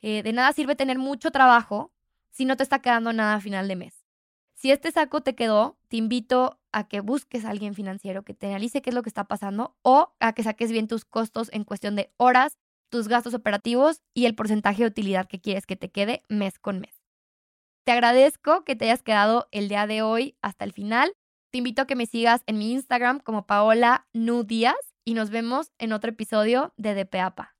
Eh, 0.00 0.22
de 0.22 0.32
nada 0.32 0.52
sirve 0.52 0.76
tener 0.76 0.98
mucho 0.98 1.30
trabajo 1.30 1.92
si 2.30 2.44
no 2.44 2.56
te 2.56 2.62
está 2.62 2.80
quedando 2.80 3.12
nada 3.12 3.34
a 3.34 3.40
final 3.40 3.66
de 3.68 3.76
mes. 3.76 4.04
Si 4.54 4.70
este 4.70 4.90
saco 4.90 5.20
te 5.20 5.34
quedó, 5.34 5.78
te 5.88 5.96
invito 5.96 6.60
a 6.72 6.88
que 6.88 7.00
busques 7.00 7.44
a 7.44 7.50
alguien 7.50 7.74
financiero 7.74 8.24
que 8.24 8.34
te 8.34 8.48
analice 8.48 8.82
qué 8.82 8.90
es 8.90 8.94
lo 8.94 9.02
que 9.02 9.08
está 9.08 9.24
pasando 9.24 9.76
o 9.82 10.14
a 10.20 10.32
que 10.32 10.42
saques 10.42 10.72
bien 10.72 10.88
tus 10.88 11.04
costos 11.04 11.48
en 11.52 11.64
cuestión 11.64 11.96
de 11.96 12.12
horas, 12.16 12.58
tus 12.88 13.08
gastos 13.08 13.34
operativos 13.34 14.02
y 14.14 14.26
el 14.26 14.34
porcentaje 14.34 14.82
de 14.82 14.88
utilidad 14.88 15.28
que 15.28 15.40
quieres 15.40 15.66
que 15.66 15.76
te 15.76 15.90
quede 15.90 16.24
mes 16.28 16.58
con 16.58 16.80
mes. 16.80 17.02
Te 17.84 17.92
agradezco 17.92 18.64
que 18.64 18.76
te 18.76 18.86
hayas 18.86 19.02
quedado 19.02 19.48
el 19.50 19.68
día 19.68 19.86
de 19.86 20.02
hoy 20.02 20.36
hasta 20.42 20.64
el 20.64 20.72
final. 20.72 21.14
Te 21.50 21.58
invito 21.58 21.80
a 21.80 21.86
que 21.86 21.96
me 21.96 22.04
sigas 22.04 22.42
en 22.46 22.58
mi 22.58 22.72
Instagram 22.72 23.20
como 23.20 23.46
Paola 23.46 24.06
Nu 24.12 24.44
Díaz 24.44 24.76
y 25.06 25.14
nos 25.14 25.30
vemos 25.30 25.72
en 25.78 25.94
otro 25.94 26.10
episodio 26.10 26.74
de 26.76 26.94
DPAPA. 26.94 27.57